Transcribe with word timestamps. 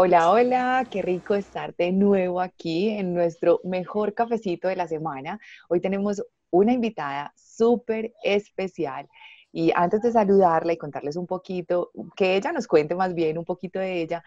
Hola, 0.00 0.30
hola, 0.30 0.86
qué 0.88 1.02
rico 1.02 1.34
estar 1.34 1.74
de 1.74 1.90
nuevo 1.90 2.40
aquí 2.40 2.90
en 2.90 3.12
nuestro 3.14 3.60
mejor 3.64 4.14
cafecito 4.14 4.68
de 4.68 4.76
la 4.76 4.86
semana. 4.86 5.40
Hoy 5.68 5.80
tenemos 5.80 6.22
una 6.50 6.72
invitada 6.72 7.32
súper 7.34 8.14
especial 8.22 9.08
y 9.50 9.72
antes 9.74 10.00
de 10.02 10.12
saludarla 10.12 10.72
y 10.72 10.76
contarles 10.78 11.16
un 11.16 11.26
poquito, 11.26 11.90
que 12.14 12.36
ella 12.36 12.52
nos 12.52 12.68
cuente 12.68 12.94
más 12.94 13.12
bien 13.12 13.38
un 13.38 13.44
poquito 13.44 13.80
de 13.80 14.02
ella, 14.02 14.22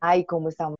ay, 0.00 0.24
¿cómo 0.24 0.48
estamos? 0.48 0.78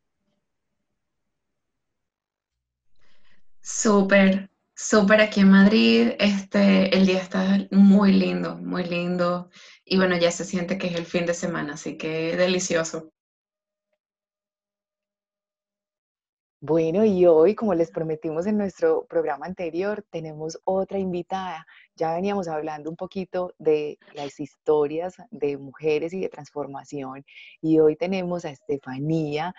Súper, 3.61 4.49
súper 4.85 5.21
aquí 5.21 5.41
en 5.41 5.51
Madrid. 5.51 6.13
Este, 6.19 6.95
el 6.95 7.07
día 7.07 7.21
está 7.21 7.67
muy 7.71 8.13
lindo, 8.13 8.57
muy 8.57 8.85
lindo. 8.85 9.51
Y 9.85 9.97
bueno, 9.97 10.17
ya 10.17 10.31
se 10.31 10.45
siente 10.45 10.79
que 10.79 10.89
es 10.89 10.95
el 10.95 11.07
fin 11.07 11.27
de 11.27 11.35
semana, 11.35 11.75
así 11.75 11.97
que 11.97 12.37
delicioso. 12.37 13.11
Bueno, 16.61 17.05
y 17.05 17.27
hoy, 17.27 17.55
como 17.55 17.75
les 17.75 17.91
prometimos 17.91 18.47
en 18.47 18.57
nuestro 18.57 19.05
programa 19.07 19.45
anterior, 19.45 20.03
tenemos 20.11 20.59
otra 20.65 20.99
invitada. 20.99 21.67
Ya 21.95 22.15
veníamos 22.15 22.49
hablando 22.49 22.89
un 22.89 22.97
poquito 22.97 23.55
de 23.59 23.99
las 24.15 24.41
historias 24.41 25.17
de 25.31 25.59
mujeres 25.59 26.15
y 26.15 26.21
de 26.21 26.31
transformación, 26.31 27.25
y 27.61 27.81
hoy 27.81 27.97
tenemos 27.97 28.47
a 28.47 28.51
Estefanía 28.51 29.55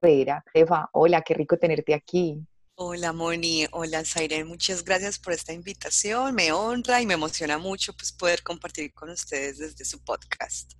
Herrera. 0.00 0.42
Estefa, 0.46 0.88
hola, 0.92 1.22
qué 1.22 1.34
rico 1.34 1.56
tenerte 1.56 1.94
aquí. 1.94 2.46
Hola 2.76 3.12
Moni, 3.12 3.66
hola 3.72 4.04
Zaire, 4.04 4.44
muchas 4.44 4.84
gracias 4.84 5.18
por 5.18 5.32
esta 5.32 5.52
invitación, 5.52 6.32
me 6.32 6.52
honra 6.52 7.02
y 7.02 7.06
me 7.06 7.14
emociona 7.14 7.58
mucho 7.58 7.92
pues, 7.92 8.12
poder 8.12 8.44
compartir 8.44 8.94
con 8.94 9.10
ustedes 9.10 9.58
desde 9.58 9.84
su 9.84 9.98
podcast. 10.04 10.74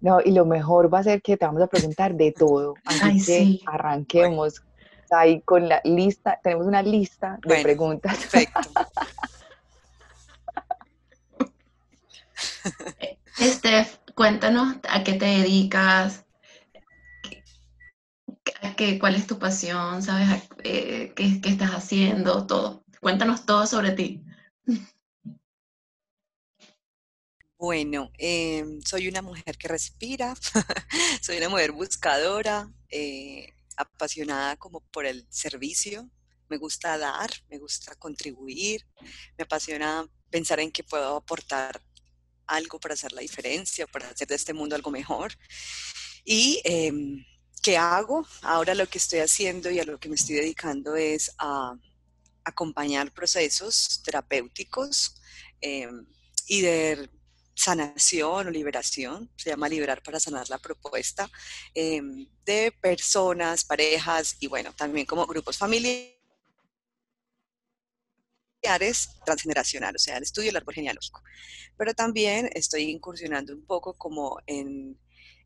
No, 0.00 0.20
y 0.22 0.32
lo 0.32 0.44
mejor 0.44 0.92
va 0.92 0.98
a 0.98 1.04
ser 1.04 1.22
que 1.22 1.38
te 1.38 1.46
vamos 1.46 1.62
a 1.62 1.68
preguntar 1.68 2.14
de 2.14 2.32
todo. 2.32 2.74
Así 2.84 3.24
que 3.24 3.60
arranquemos. 3.66 4.62
Ahí 5.10 5.40
con 5.40 5.68
la 5.68 5.80
lista, 5.84 6.38
tenemos 6.42 6.66
una 6.66 6.82
lista 6.82 7.38
de 7.42 7.62
preguntas. 7.62 8.16
Perfecto. 8.16 8.60
Steph, 13.40 13.98
cuéntanos 14.14 14.76
a 14.88 15.02
qué 15.02 15.14
te 15.14 15.24
dedicas, 15.24 16.24
qué, 18.76 18.98
cuál 18.98 19.14
es 19.14 19.26
tu 19.26 19.38
pasión, 19.38 20.02
sabes 20.02 20.48
eh, 20.64 21.12
qué, 21.14 21.40
qué 21.40 21.48
estás 21.50 21.70
haciendo, 21.70 22.46
todo. 22.46 22.84
Cuéntanos 23.00 23.46
todo 23.46 23.66
sobre 23.66 23.92
ti. 23.92 24.22
Bueno, 27.60 28.10
em, 28.16 28.80
soy 28.82 29.06
una 29.06 29.20
mujer 29.20 29.58
que 29.58 29.68
respira, 29.68 30.34
soy 31.22 31.36
una 31.36 31.50
mujer 31.50 31.72
buscadora, 31.72 32.72
eh, 32.88 33.52
apasionada 33.76 34.56
como 34.56 34.80
por 34.80 35.04
el 35.04 35.26
servicio, 35.28 36.10
me 36.48 36.56
gusta 36.56 36.96
dar, 36.96 37.30
me 37.50 37.58
gusta 37.58 37.94
contribuir, 37.96 38.86
me 39.36 39.44
apasiona 39.44 40.06
pensar 40.30 40.60
en 40.60 40.72
que 40.72 40.84
puedo 40.84 41.16
aportar 41.16 41.82
algo 42.46 42.80
para 42.80 42.94
hacer 42.94 43.12
la 43.12 43.20
diferencia, 43.20 43.86
para 43.86 44.08
hacer 44.08 44.26
de 44.28 44.36
este 44.36 44.54
mundo 44.54 44.74
algo 44.74 44.90
mejor. 44.90 45.32
Y 46.24 46.60
em, 46.64 47.24
¿qué 47.62 47.76
hago? 47.76 48.26
Ahora 48.42 48.74
lo 48.74 48.88
que 48.88 48.98
estoy 48.98 49.20
haciendo 49.20 49.70
y 49.70 49.78
a 49.80 49.84
lo 49.84 49.98
que 49.98 50.08
me 50.08 50.14
estoy 50.14 50.36
dedicando 50.36 50.96
es 50.96 51.32
a 51.38 51.76
acompañar 52.44 53.12
procesos 53.12 54.02
terapéuticos 54.04 55.14
em, 55.60 56.06
y 56.46 56.62
de 56.62 57.10
sanación 57.54 58.46
o 58.48 58.50
liberación, 58.50 59.30
se 59.36 59.50
llama 59.50 59.68
Liberar 59.68 60.02
para 60.02 60.18
Sanar 60.18 60.48
la 60.48 60.58
propuesta, 60.58 61.30
em, 61.74 62.26
de 62.44 62.72
personas, 62.80 63.64
parejas 63.64 64.36
y 64.40 64.46
bueno, 64.46 64.72
también 64.74 65.06
como 65.06 65.26
grupos 65.26 65.58
familiares 65.58 66.16
transgeneracionales, 69.24 70.02
o 70.02 70.04
sea, 70.04 70.16
el 70.16 70.22
estudio 70.22 70.48
del 70.48 70.56
árbol 70.56 70.74
genealógico. 70.74 71.22
Pero 71.76 71.94
también 71.94 72.48
estoy 72.54 72.84
incursionando 72.84 73.52
un 73.54 73.64
poco 73.66 73.94
como 73.94 74.38
en, 74.46 74.98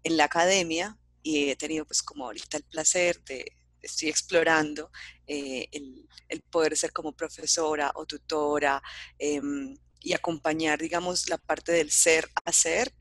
en 0.04 0.16
la 0.16 0.24
academia 0.24 0.96
y 1.24 1.50
he 1.50 1.56
tenido 1.56 1.84
pues 1.84 2.04
como 2.04 2.26
ahorita 2.26 2.58
el 2.58 2.64
placer 2.64 3.20
de, 3.24 3.44
estoy 3.82 4.10
explorando 4.10 4.92
eh, 5.26 5.66
el, 5.72 6.06
el, 6.28 6.42
poder 6.42 6.76
ser 6.76 6.92
como 6.92 7.16
profesora 7.16 7.90
o 7.96 8.06
tutora, 8.06 8.80
eh, 9.18 9.40
y 10.04 10.12
acompañar, 10.12 10.78
digamos, 10.78 11.28
la 11.28 11.38
parte 11.38 11.72
del 11.72 11.90
ser 11.90 12.30
a 12.44 12.52
ser, 12.52 12.94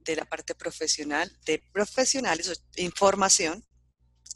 de 0.00 0.16
la 0.16 0.24
parte 0.24 0.54
profesional, 0.56 1.30
de 1.46 1.62
profesionales 1.72 2.48
o 2.48 2.80
información, 2.82 3.64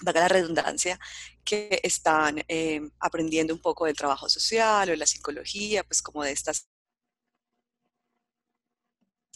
valga 0.02 0.20
la 0.20 0.28
redundancia, 0.28 1.00
que 1.44 1.80
están 1.82 2.44
eh, 2.46 2.80
aprendiendo 3.00 3.52
un 3.52 3.60
poco 3.60 3.86
del 3.86 3.96
trabajo 3.96 4.28
social 4.28 4.88
o 4.88 4.92
de 4.92 4.96
la 4.96 5.06
psicología, 5.06 5.82
pues 5.82 6.00
como 6.00 6.22
de 6.22 6.30
estas 6.30 6.68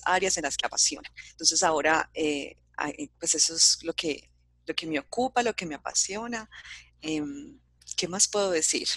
áreas 0.04 0.36
en 0.36 0.44
las 0.44 0.56
que 0.56 0.66
apasiona. 0.66 1.10
Entonces 1.32 1.64
ahora, 1.64 2.08
eh, 2.14 2.56
pues 3.18 3.34
eso 3.34 3.54
es 3.54 3.78
lo 3.82 3.92
que, 3.92 4.30
lo 4.66 4.74
que 4.74 4.86
me 4.86 4.98
ocupa, 4.98 5.42
lo 5.42 5.54
que 5.54 5.66
me 5.66 5.74
apasiona. 5.74 6.48
Em, 7.00 7.58
¿Qué 7.96 8.08
más 8.08 8.28
puedo 8.28 8.50
decir? 8.50 8.88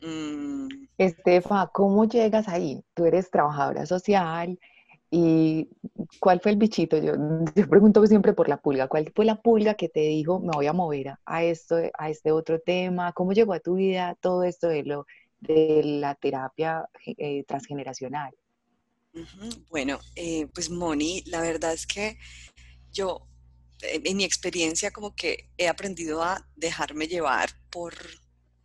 Mm. 0.00 0.68
Estefa, 0.98 1.70
¿cómo 1.72 2.04
llegas 2.04 2.48
ahí? 2.48 2.84
Tú 2.94 3.04
eres 3.06 3.30
trabajadora 3.30 3.86
social 3.86 4.58
y 5.10 5.68
¿cuál 6.20 6.40
fue 6.40 6.52
el 6.52 6.56
bichito? 6.56 6.96
Yo, 6.98 7.14
te 7.54 7.66
pregunto 7.66 8.04
siempre 8.06 8.32
por 8.32 8.48
la 8.48 8.56
pulga. 8.56 8.88
¿Cuál 8.88 9.12
fue 9.14 9.24
la 9.24 9.40
pulga 9.40 9.74
que 9.74 9.88
te 9.88 10.00
dijo 10.00 10.40
me 10.40 10.52
voy 10.52 10.66
a 10.66 10.72
mover 10.72 11.14
a 11.24 11.44
esto, 11.44 11.76
a 11.98 12.10
este 12.10 12.32
otro 12.32 12.60
tema? 12.60 13.12
¿Cómo 13.12 13.32
llegó 13.32 13.52
a 13.52 13.60
tu 13.60 13.74
vida 13.74 14.16
todo 14.20 14.42
esto 14.44 14.68
de 14.68 14.84
lo 14.84 15.06
de 15.40 15.82
la 15.84 16.14
terapia 16.14 16.88
eh, 17.04 17.44
transgeneracional? 17.44 18.32
Bueno, 19.68 19.98
eh, 20.16 20.46
pues 20.54 20.70
Moni, 20.70 21.22
la 21.26 21.42
verdad 21.42 21.74
es 21.74 21.86
que 21.86 22.16
yo 22.92 23.28
en 23.82 24.16
mi 24.16 24.24
experiencia 24.24 24.92
como 24.92 25.14
que 25.14 25.50
he 25.56 25.68
aprendido 25.68 26.22
a 26.22 26.48
dejarme 26.56 27.08
llevar 27.08 27.50
por 27.70 27.94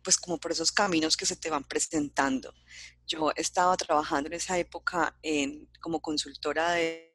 pues 0.02 0.16
como 0.16 0.38
por 0.38 0.52
esos 0.52 0.72
caminos 0.72 1.18
que 1.18 1.26
se 1.26 1.36
te 1.36 1.50
van 1.50 1.64
presentando. 1.64 2.54
Yo 3.06 3.30
estaba 3.36 3.76
trabajando 3.76 4.28
en 4.28 4.34
esa 4.34 4.58
época 4.58 5.18
en, 5.22 5.68
como 5.80 6.00
consultora 6.00 6.72
de, 6.72 7.06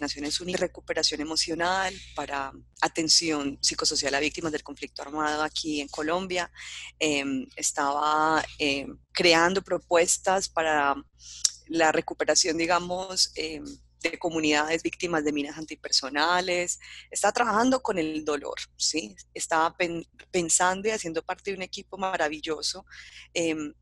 Naciones 0.00 0.40
Unidas, 0.40 0.60
recuperación 0.60 1.20
emocional 1.20 1.94
para 2.16 2.52
atención 2.80 3.58
psicosocial 3.62 4.12
a 4.14 4.20
víctimas 4.20 4.50
del 4.50 4.64
conflicto 4.64 5.02
armado 5.02 5.42
aquí 5.42 5.80
en 5.80 5.86
Colombia. 5.86 6.50
Em, 6.98 7.46
estaba 7.54 8.44
em, 8.58 8.98
creando 9.12 9.62
propuestas 9.62 10.48
para 10.48 10.94
la 11.68 11.92
recuperación, 11.92 12.58
digamos, 12.58 13.30
em, 13.36 13.64
de 14.00 14.18
comunidades 14.18 14.82
víctimas 14.82 15.24
de 15.24 15.32
minas 15.32 15.58
antipersonales, 15.58 16.78
está 17.10 17.32
trabajando 17.32 17.80
con 17.82 17.98
el 17.98 18.24
dolor, 18.24 18.58
¿sí? 18.76 19.16
Estaba 19.34 19.76
pensando 20.30 20.88
y 20.88 20.92
haciendo 20.92 21.22
parte 21.22 21.50
de 21.50 21.56
un 21.56 21.62
equipo 21.62 21.98
maravilloso 21.98 22.84
em, 23.34 23.74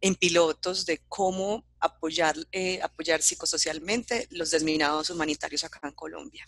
en 0.00 0.14
pilotos 0.14 0.86
de 0.86 1.02
cómo 1.08 1.64
apoyar, 1.80 2.36
eh, 2.52 2.80
apoyar 2.82 3.22
psicosocialmente 3.22 4.28
los 4.30 4.50
desminados 4.50 5.10
humanitarios 5.10 5.64
acá 5.64 5.80
en 5.82 5.92
Colombia. 5.92 6.46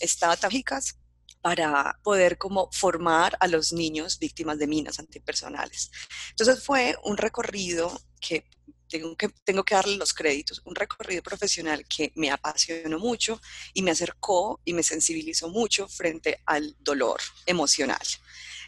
Estaba 0.00 0.36
Tabicas 0.36 0.98
para 1.40 1.98
poder 2.02 2.36
como 2.36 2.68
formar 2.72 3.36
a 3.40 3.48
los 3.48 3.72
niños 3.72 4.18
víctimas 4.18 4.58
de 4.58 4.66
minas 4.66 4.98
antipersonales. 4.98 5.90
Entonces 6.30 6.62
fue 6.62 6.96
un 7.04 7.16
recorrido 7.16 7.98
que 8.20 8.44
tengo 8.88 9.16
que, 9.16 9.28
tengo 9.44 9.64
que 9.64 9.74
darle 9.74 9.96
los 9.96 10.12
créditos, 10.14 10.62
un 10.64 10.74
recorrido 10.74 11.22
profesional 11.22 11.84
que 11.86 12.12
me 12.14 12.30
apasionó 12.30 12.98
mucho 12.98 13.40
y 13.74 13.82
me 13.82 13.90
acercó 13.90 14.60
y 14.64 14.72
me 14.72 14.82
sensibilizó 14.82 15.48
mucho 15.48 15.88
frente 15.88 16.40
al 16.46 16.76
dolor 16.80 17.20
emocional. 17.46 18.06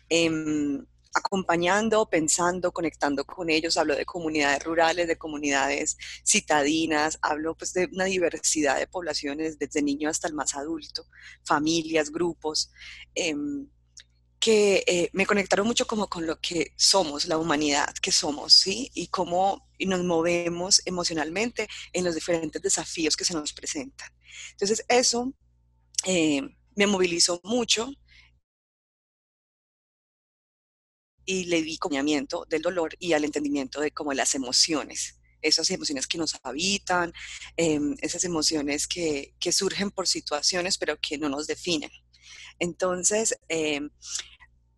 Em, 0.09 0.85
acompañando, 1.13 2.09
pensando, 2.09 2.73
conectando 2.73 3.25
con 3.25 3.51
ellos, 3.51 3.77
hablo 3.77 3.97
de 3.97 4.05
comunidades 4.05 4.63
rurales, 4.63 5.09
de 5.09 5.19
comunidades 5.19 5.97
citadinas, 6.25 7.19
hablo 7.23 7.57
pues 7.57 7.73
de 7.73 7.89
una 7.93 8.05
diversidad 8.05 8.79
de 8.79 8.87
poblaciones, 8.87 9.59
desde 9.59 9.83
niño 9.83 10.09
hasta 10.09 10.29
el 10.29 10.35
más 10.35 10.55
adulto, 10.55 11.07
familias, 11.45 12.11
grupos. 12.11 12.71
Em, 13.15 13.69
que 14.41 14.83
eh, 14.87 15.11
me 15.13 15.27
conectaron 15.27 15.67
mucho 15.67 15.87
como 15.87 16.09
con 16.09 16.27
lo 16.27 16.41
que 16.41 16.73
somos, 16.77 17.27
la 17.27 17.37
humanidad 17.37 17.95
que 18.01 18.11
somos, 18.11 18.55
¿sí? 18.55 18.91
Y 18.95 19.09
cómo 19.09 19.69
nos 19.79 20.03
movemos 20.03 20.83
emocionalmente 20.87 21.69
en 21.93 22.05
los 22.05 22.15
diferentes 22.15 22.61
desafíos 22.63 23.17
que 23.17 23.25
se 23.27 23.35
nos 23.35 23.53
presentan. 23.53 24.11
Entonces, 24.53 24.85
eso 24.89 25.35
eh, 26.07 26.43
me 26.75 26.87
movilizó 26.87 27.41
mucho 27.45 27.93
y 31.27 31.45
le 31.45 31.63
di 31.63 31.77
acompañamiento 31.77 32.47
del 32.49 32.63
dolor 32.63 32.97
y 32.99 33.13
al 33.13 33.25
entendimiento 33.25 33.81
de 33.81 33.91
como 33.93 34.13
las 34.15 34.35
emociones 34.35 35.17
esas 35.43 35.71
emociones 35.71 36.07
que 36.07 36.19
nos 36.19 36.37
habitan, 36.43 37.15
em, 37.57 37.97
esas 38.03 38.25
emociones 38.25 38.87
que, 38.87 39.35
que, 39.41 39.53
surgen 39.53 39.91
por 39.91 40.07
situaciones 40.07 40.77
pero 40.77 40.99
que 41.01 41.17
no 41.17 41.31
nos 41.31 41.47
definen. 41.47 41.91
Entonces, 42.59 43.39
em, 43.49 43.91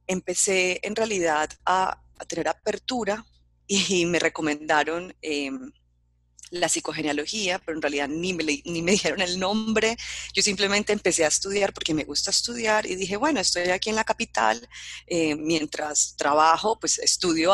empecé 0.07 0.81
en 0.83 0.97
realidad 0.97 1.51
a, 1.65 1.99
tener 2.29 2.49
apertura 2.49 3.27
y, 3.67 4.07
me 4.07 4.19
recomendaron 4.21 5.15
em, 5.23 5.73
la 6.51 6.69
psicogenealogía, 6.69 7.59
pero 7.59 7.77
en 7.77 7.83
realidad 7.83 8.09
ni 8.09 8.33
me, 8.35 8.45
ni 8.45 8.83
me 8.83 8.93
dijeron 8.93 9.23
el 9.23 9.39
nombre. 9.39 9.97
Yo 10.35 10.43
simplemente 10.43 10.93
empecé 10.93 11.25
a 11.25 11.29
estudiar 11.29 11.73
porque 11.73 11.95
me 11.95 12.05
gusta 12.05 12.31
estudiar 12.31 12.87
y 12.87 12.95
dije, 12.95 13.17
bueno, 13.17 13.41
estoy 13.41 13.71
aquí 13.71 13.91
en 13.91 13.97
la 13.97 14.05
capital, 14.05 14.69
eh, 15.07 15.35
mientras 15.35 16.15
trabajo, 16.17 16.79
pues 16.79 16.99
estudio 16.99 17.53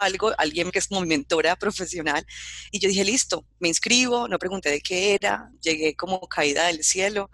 algo, 0.00 0.32
alguien 0.38 0.70
que 0.70 0.80
es 0.80 0.88
como 0.88 1.02
mi 1.02 1.08
mentora 1.08 1.56
profesional, 1.56 2.26
y 2.72 2.80
yo 2.80 2.88
dije, 2.88 3.04
listo, 3.04 3.46
me 3.60 3.68
inscribo, 3.68 4.26
no 4.26 4.38
pregunté 4.38 4.70
de 4.70 4.80
qué 4.80 5.14
era, 5.14 5.50
llegué 5.62 5.94
como 5.94 6.20
caída 6.28 6.66
del 6.66 6.82
cielo, 6.82 7.30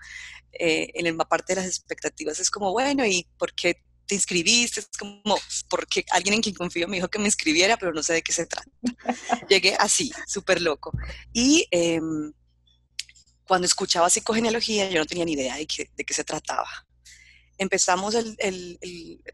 eh, 0.59 0.91
en 0.95 1.17
la 1.17 1.25
parte 1.25 1.55
de 1.55 1.61
las 1.61 1.69
expectativas 1.69 2.41
es 2.41 2.51
como, 2.51 2.73
bueno, 2.73 3.05
¿y 3.07 3.27
por 3.39 3.55
qué 3.55 3.83
te 4.07 4.15
inscribiste? 4.15 4.81
Es 4.81 4.89
como, 4.99 5.39
porque 5.69 6.05
alguien 6.11 6.35
en 6.35 6.43
quien 6.43 6.55
confío 6.55 6.89
me 6.89 6.97
dijo 6.97 7.09
que 7.09 7.19
me 7.19 7.27
inscribiera, 7.27 7.77
pero 7.77 7.93
no 7.93 8.03
sé 8.03 8.15
de 8.15 8.23
qué 8.23 8.33
se 8.33 8.47
trata. 8.47 8.71
Llegué 9.49 9.77
así, 9.79 10.11
súper 10.27 10.63
loco. 10.63 10.93
Y 11.33 11.67
em, 11.71 12.33
cuando 13.47 13.67
escuchaba 13.67 14.11
psicogenealogía, 14.11 14.89
yo 14.91 15.01
no 15.01 15.07
tenía 15.07 15.25
ni 15.25 15.33
idea 15.33 15.57
de 15.57 15.67
qué, 15.67 15.91
de 15.95 16.05
qué 16.05 16.15
se 16.15 16.25
trataba. 16.25 16.69
Empezamos 17.59 18.15
el, 18.15 18.37
el, 18.39 18.79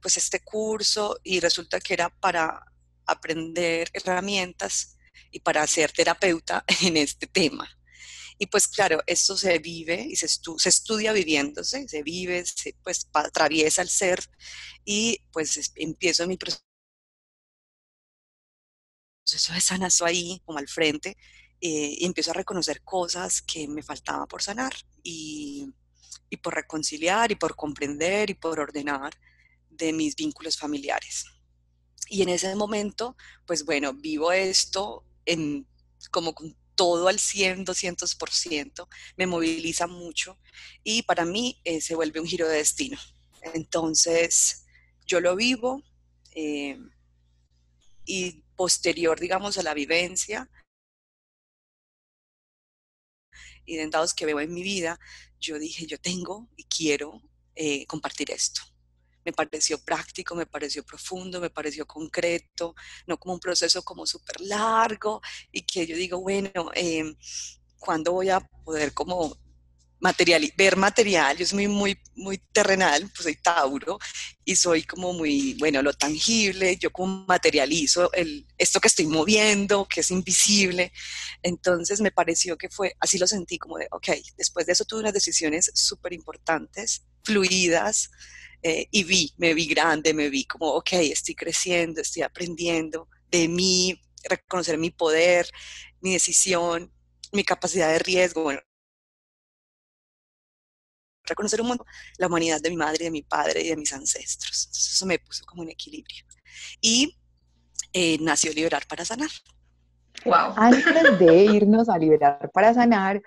pues 0.00 0.16
este 0.16 0.40
curso 0.40 1.18
y 1.22 1.40
resulta 1.40 1.80
que 1.80 1.94
era 1.94 2.08
para 2.08 2.64
aprender 3.06 3.90
herramientas 3.92 4.96
y 5.30 5.40
para 5.40 5.66
ser 5.66 5.92
terapeuta 5.92 6.64
en 6.82 6.96
este 6.96 7.26
tema. 7.26 7.68
Y 8.38 8.46
pues 8.46 8.66
claro, 8.66 9.00
esto 9.06 9.36
se 9.36 9.58
vive 9.58 10.06
y 10.08 10.16
se, 10.16 10.26
se 10.28 10.68
estudia 10.68 11.12
viviéndose, 11.12 11.86
se 11.88 12.02
vive, 12.02 12.44
se 12.44 12.74
pues 12.82 13.08
atraviesa 13.12 13.82
el 13.82 13.88
ser 13.88 14.20
y 14.84 15.22
pues 15.30 15.72
empiezo 15.76 16.26
mi 16.26 16.36
proceso 16.36 16.62
de 19.52 19.60
sanazo 19.60 20.04
ahí, 20.04 20.42
como 20.44 20.58
al 20.58 20.68
frente, 20.68 21.16
eh, 21.60 21.94
y 21.98 22.04
empiezo 22.04 22.32
a 22.32 22.34
reconocer 22.34 22.82
cosas 22.82 23.42
que 23.42 23.68
me 23.68 23.82
faltaban 23.82 24.26
por 24.26 24.42
sanar 24.42 24.72
y, 25.02 25.68
y 26.28 26.36
por 26.38 26.54
reconciliar 26.54 27.30
y 27.30 27.36
por 27.36 27.54
comprender 27.54 28.30
y 28.30 28.34
por 28.34 28.58
ordenar 28.58 29.12
de 29.70 29.92
mis 29.92 30.16
vínculos 30.16 30.56
familiares. 30.56 31.26
Y 32.12 32.20
en 32.20 32.28
ese 32.28 32.54
momento, 32.56 33.16
pues 33.46 33.64
bueno, 33.64 33.94
vivo 33.94 34.32
esto 34.32 35.02
en, 35.24 35.66
como 36.10 36.34
con 36.34 36.54
todo 36.74 37.08
al 37.08 37.18
100, 37.18 37.64
200%, 37.64 38.86
me 39.16 39.26
moviliza 39.26 39.86
mucho 39.86 40.38
y 40.84 41.04
para 41.04 41.24
mí 41.24 41.58
eh, 41.64 41.80
se 41.80 41.94
vuelve 41.94 42.20
un 42.20 42.26
giro 42.26 42.46
de 42.46 42.58
destino. 42.58 42.98
Entonces, 43.54 44.66
yo 45.06 45.20
lo 45.20 45.36
vivo 45.36 45.82
eh, 46.32 46.78
y 48.04 48.44
posterior, 48.56 49.18
digamos, 49.18 49.56
a 49.56 49.62
la 49.62 49.72
vivencia 49.72 50.50
y 53.64 53.76
de 53.76 53.88
dados 53.88 54.12
que 54.12 54.26
veo 54.26 54.38
en 54.38 54.52
mi 54.52 54.62
vida, 54.62 55.00
yo 55.40 55.58
dije, 55.58 55.86
yo 55.86 55.98
tengo 55.98 56.50
y 56.58 56.64
quiero 56.64 57.22
eh, 57.54 57.86
compartir 57.86 58.32
esto 58.32 58.71
me 59.24 59.32
pareció 59.32 59.78
práctico, 59.78 60.34
me 60.34 60.46
pareció 60.46 60.84
profundo, 60.84 61.40
me 61.40 61.50
pareció 61.50 61.86
concreto, 61.86 62.74
no 63.06 63.18
como 63.18 63.34
un 63.34 63.40
proceso 63.40 63.82
como 63.82 64.06
súper 64.06 64.40
largo 64.40 65.20
y 65.50 65.62
que 65.62 65.86
yo 65.86 65.96
digo, 65.96 66.20
bueno, 66.20 66.70
eh, 66.74 67.14
¿cuándo 67.78 68.12
voy 68.12 68.30
a 68.30 68.40
poder 68.64 68.92
como 68.92 69.36
material, 70.00 70.52
ver 70.56 70.76
material? 70.76 71.36
Yo 71.36 71.46
soy 71.46 71.68
muy, 71.68 71.96
muy, 72.16 72.38
terrenal, 72.52 73.02
pues 73.02 73.22
soy 73.22 73.36
Tauro 73.36 73.98
y 74.44 74.56
soy 74.56 74.82
como 74.82 75.12
muy, 75.12 75.54
bueno, 75.54 75.80
lo 75.80 75.92
tangible, 75.92 76.76
yo 76.76 76.90
como 76.90 77.24
materializo 77.26 78.12
el, 78.12 78.46
esto 78.58 78.80
que 78.80 78.88
estoy 78.88 79.06
moviendo, 79.06 79.86
que 79.86 80.00
es 80.00 80.10
invisible. 80.10 80.92
Entonces 81.42 82.00
me 82.00 82.10
pareció 82.10 82.58
que 82.58 82.68
fue, 82.68 82.96
así 82.98 83.18
lo 83.18 83.26
sentí 83.26 83.58
como 83.58 83.78
de, 83.78 83.86
ok, 83.92 84.08
después 84.36 84.66
de 84.66 84.72
eso 84.72 84.84
tuve 84.84 85.00
unas 85.00 85.14
decisiones 85.14 85.70
súper 85.74 86.12
importantes, 86.12 87.04
fluidas, 87.22 88.10
eh, 88.62 88.86
y 88.90 89.04
vi, 89.04 89.32
me 89.38 89.54
vi 89.54 89.66
grande, 89.66 90.14
me 90.14 90.30
vi 90.30 90.44
como, 90.44 90.68
ok, 90.68 90.92
estoy 90.92 91.34
creciendo, 91.34 92.00
estoy 92.00 92.22
aprendiendo 92.22 93.08
de 93.30 93.48
mí, 93.48 94.00
reconocer 94.28 94.78
mi 94.78 94.90
poder, 94.90 95.48
mi 96.00 96.12
decisión, 96.12 96.92
mi 97.32 97.44
capacidad 97.44 97.90
de 97.90 97.98
riesgo, 97.98 98.44
bueno, 98.44 98.60
reconocer 101.24 101.60
un 101.60 101.68
mundo, 101.68 101.84
la 102.18 102.26
humanidad 102.26 102.60
de 102.60 102.70
mi 102.70 102.76
madre, 102.76 103.04
de 103.04 103.10
mi 103.10 103.22
padre 103.22 103.62
y 103.62 103.68
de 103.68 103.76
mis 103.76 103.92
ancestros. 103.92 104.66
Entonces 104.66 104.94
eso 104.94 105.06
me 105.06 105.18
puso 105.18 105.44
como 105.44 105.62
un 105.62 105.70
equilibrio. 105.70 106.24
Y 106.80 107.18
eh, 107.92 108.18
nació 108.20 108.52
Liberar 108.52 108.86
para 108.86 109.04
Sanar. 109.04 109.30
Wow. 110.24 110.54
Antes 110.56 111.18
de 111.18 111.44
irnos 111.44 111.88
a 111.88 111.98
Liberar 111.98 112.50
para 112.52 112.74
Sanar, 112.74 113.22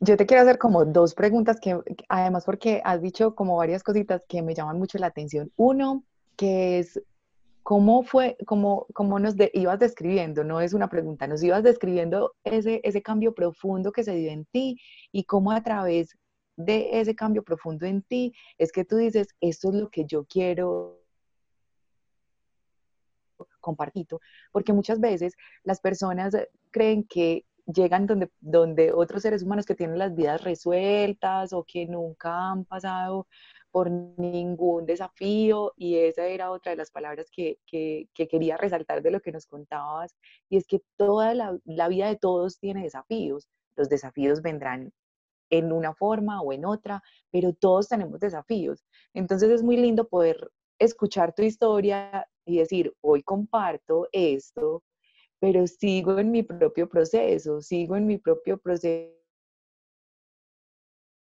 yo 0.00 0.16
te 0.16 0.26
quiero 0.26 0.42
hacer 0.42 0.58
como 0.58 0.84
dos 0.86 1.14
preguntas 1.14 1.60
que, 1.60 1.78
además 2.08 2.44
porque 2.44 2.80
has 2.84 3.02
dicho 3.02 3.34
como 3.34 3.56
varias 3.56 3.82
cositas 3.82 4.22
que 4.28 4.42
me 4.42 4.54
llaman 4.54 4.78
mucho 4.78 4.98
la 4.98 5.08
atención. 5.08 5.52
Uno, 5.56 6.04
que 6.36 6.78
es 6.78 7.00
cómo 7.62 8.02
fue, 8.02 8.36
cómo, 8.46 8.86
cómo 8.94 9.18
nos 9.18 9.34
ibas 9.52 9.78
describiendo, 9.78 10.42
no 10.42 10.60
es 10.60 10.72
una 10.72 10.88
pregunta, 10.88 11.26
nos 11.26 11.42
ibas 11.42 11.62
describiendo 11.62 12.34
ese, 12.44 12.80
ese 12.82 13.02
cambio 13.02 13.34
profundo 13.34 13.92
que 13.92 14.02
se 14.02 14.14
dio 14.14 14.30
en 14.30 14.46
ti 14.46 14.78
y 15.12 15.24
cómo 15.24 15.52
a 15.52 15.62
través 15.62 16.16
de 16.56 17.00
ese 17.00 17.14
cambio 17.14 17.42
profundo 17.42 17.86
en 17.86 18.02
ti 18.02 18.32
es 18.56 18.72
que 18.72 18.84
tú 18.86 18.96
dices, 18.96 19.28
esto 19.40 19.68
es 19.68 19.74
lo 19.74 19.90
que 19.90 20.06
yo 20.06 20.24
quiero 20.24 20.98
compartir, 23.60 24.06
porque 24.50 24.72
muchas 24.72 24.98
veces 24.98 25.34
las 25.62 25.80
personas 25.80 26.34
creen 26.70 27.04
que 27.04 27.44
llegan 27.66 28.06
donde, 28.06 28.30
donde 28.40 28.92
otros 28.92 29.22
seres 29.22 29.42
humanos 29.42 29.66
que 29.66 29.74
tienen 29.74 29.98
las 29.98 30.14
vidas 30.14 30.42
resueltas 30.42 31.52
o 31.52 31.64
que 31.64 31.86
nunca 31.86 32.50
han 32.50 32.64
pasado 32.64 33.26
por 33.70 33.90
ningún 33.90 34.84
desafío 34.86 35.72
y 35.76 35.96
esa 35.96 36.26
era 36.26 36.50
otra 36.50 36.70
de 36.70 36.76
las 36.76 36.90
palabras 36.90 37.30
que, 37.30 37.58
que, 37.66 38.08
quería 38.14 38.56
resaltar 38.56 39.02
de 39.02 39.10
lo 39.10 39.20
que 39.20 39.32
nos 39.32 39.46
contabas 39.46 40.16
y 40.48 40.56
es 40.56 40.66
que 40.66 40.82
toda 40.96 41.34
la, 41.34 41.56
la, 41.64 41.88
vida 41.88 42.08
de 42.08 42.16
todos 42.16 42.58
tiene 42.58 42.82
desafíos. 42.82 43.48
Los 43.76 43.88
desafíos 43.88 44.42
vendrán 44.42 44.92
en 45.50 45.72
una 45.72 45.94
forma 45.94 46.42
o 46.42 46.52
en 46.52 46.64
otra, 46.64 47.02
pero 47.30 47.52
todos 47.52 47.88
tenemos 47.88 48.20
desafíos. 48.20 48.84
Entonces 49.14 49.50
es 49.50 49.62
muy 49.62 49.76
lindo 49.76 50.08
poder 50.08 50.50
escuchar 50.78 51.34
tu 51.34 51.42
historia 51.42 52.26
y 52.44 52.58
decir, 52.58 52.92
hoy 53.00 53.22
comparto 53.22 54.08
esto 54.12 54.82
pero 55.40 55.66
sigo 55.66 56.18
en 56.18 56.30
mi 56.30 56.42
propio 56.42 56.88
proceso, 56.88 57.60
sigo 57.62 57.96
en 57.96 58.06
mi 58.06 58.18
propio 58.18 58.58
proceso 58.58 59.10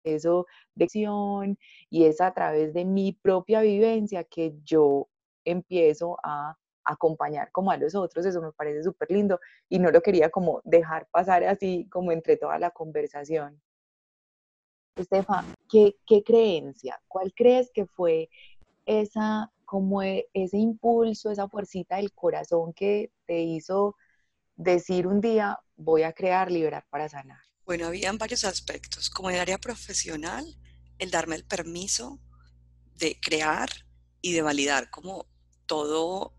de 0.04 0.84
acción 0.84 1.56
y 1.88 2.04
es 2.04 2.20
a 2.20 2.34
través 2.34 2.74
de 2.74 2.84
mi 2.84 3.12
propia 3.12 3.60
vivencia 3.60 4.24
que 4.24 4.54
yo 4.64 5.08
empiezo 5.44 6.16
a 6.24 6.56
acompañar 6.84 7.52
como 7.52 7.70
a 7.70 7.76
los 7.76 7.94
otros, 7.94 8.26
eso 8.26 8.42
me 8.42 8.50
parece 8.52 8.82
súper 8.82 9.10
lindo 9.12 9.38
y 9.68 9.78
no 9.78 9.92
lo 9.92 10.00
quería 10.00 10.30
como 10.30 10.60
dejar 10.64 11.06
pasar 11.12 11.44
así 11.44 11.88
como 11.90 12.10
entre 12.10 12.36
toda 12.36 12.58
la 12.58 12.70
conversación. 12.70 13.62
Estefa, 14.96 15.44
¿qué, 15.70 15.96
¿qué, 16.04 16.22
creencia, 16.22 17.00
cuál 17.08 17.32
crees 17.34 17.70
que 17.72 17.86
fue 17.86 18.28
esa 18.84 19.50
como 19.72 20.02
e, 20.02 20.28
ese 20.34 20.58
impulso, 20.58 21.30
esa 21.30 21.48
fuercita 21.48 21.96
del 21.96 22.12
corazón 22.12 22.74
que 22.74 23.10
te 23.24 23.40
hizo 23.40 23.96
decir 24.54 25.06
un 25.06 25.22
día, 25.22 25.58
voy 25.76 26.02
a 26.02 26.12
crear, 26.12 26.50
liberar 26.52 26.84
para 26.90 27.08
sanar? 27.08 27.38
Bueno, 27.64 27.86
habían 27.86 28.18
varios 28.18 28.44
aspectos. 28.44 29.08
Como 29.08 29.30
en 29.30 29.36
el 29.36 29.40
área 29.40 29.56
profesional, 29.56 30.44
el 30.98 31.10
darme 31.10 31.36
el 31.36 31.46
permiso 31.46 32.20
de 32.98 33.18
crear 33.18 33.70
y 34.20 34.34
de 34.34 34.42
validar 34.42 34.90
como 34.90 35.26
todo, 35.64 36.34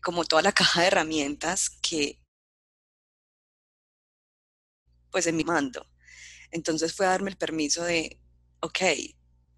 como 0.00 0.24
toda 0.24 0.42
la 0.42 0.52
caja 0.60 0.82
de 0.82 0.86
herramientas 0.86 1.70
que 1.82 2.20
pues 5.10 5.26
en 5.26 5.34
mi 5.34 5.42
mando. 5.42 5.90
Entonces 6.52 6.94
fue 6.94 7.06
darme 7.06 7.30
el 7.30 7.36
permiso 7.36 7.82
de, 7.82 8.20
ok, 8.60 8.78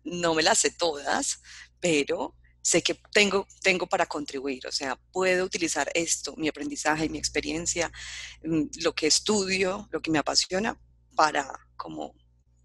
no 0.05 0.35
me 0.35 0.43
las 0.43 0.61
sé 0.61 0.71
todas, 0.71 1.43
pero 1.79 2.35
sé 2.67 2.83
que 2.83 2.95
tengo, 3.13 3.47
tengo 3.63 3.87
para 3.87 4.07
contribuir, 4.07 4.67
o 4.67 4.73
sea, 4.73 4.99
puedo 5.13 5.45
utilizar 5.45 5.89
esto, 5.95 6.35
mi 6.37 6.49
aprendizaje, 6.49 7.09
mi 7.09 7.17
experiencia, 7.17 7.93
mm, 8.43 8.63
lo 8.83 8.93
que 8.93 9.07
estudio, 9.07 9.89
lo 9.93 10.03
que 10.03 10.11
me 10.11 10.19
apasiona, 10.19 10.77
para 11.15 11.47
como 11.77 12.13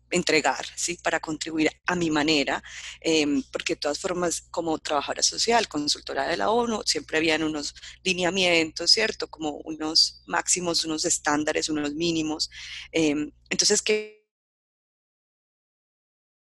entregar, 0.10 0.66
¿sí? 0.76 0.98
Para 1.04 1.20
contribuir 1.20 1.70
a 1.86 1.96
mi 1.96 2.10
manera, 2.10 2.64
em, 3.00 3.44
porque 3.52 3.76
de 3.76 3.82
todas 3.82 4.00
formas, 4.00 4.42
como 4.50 4.80
trabajadora 4.80 5.22
social, 5.22 5.68
consultora 5.68 6.28
de 6.28 6.38
la 6.38 6.50
ONU, 6.50 6.82
siempre 6.84 7.18
habían 7.18 7.44
unos 7.44 7.76
lineamientos, 8.04 8.90
¿cierto? 8.90 9.30
Como 9.30 9.58
unos 9.66 10.24
máximos, 10.26 10.84
unos 10.84 11.06
estándares, 11.06 11.70
unos 11.70 11.94
mínimos. 11.94 12.50
Em, 12.92 13.32
entonces, 13.52 13.84
que 13.84 14.21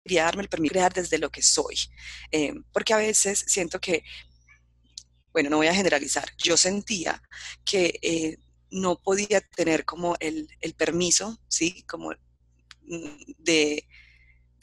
quería 0.05 0.25
darme 0.25 0.43
el 0.43 0.49
permiso 0.49 0.75
de 0.75 0.79
crear 0.79 0.93
desde 0.93 1.19
lo 1.19 1.31
que 1.31 1.43
soy, 1.43 1.77
em, 2.31 2.63
porque 2.73 2.95
a 2.95 2.99
veces 2.99 3.45
siento 3.47 3.81
que, 3.81 4.05
bueno, 5.33 5.51
no 5.51 5.57
voy 5.57 5.67
a 5.67 5.75
generalizar, 5.75 6.29
yo 6.39 6.57
sentía 6.57 7.21
que 7.65 7.99
eh, 8.03 8.37
no 8.71 9.01
podía 9.01 9.41
tener 9.41 9.85
como 9.85 10.17
el, 10.21 10.49
el 10.61 10.75
permiso, 10.75 11.41
¿sí? 11.49 11.85
Como 11.85 12.13
de, 13.39 13.87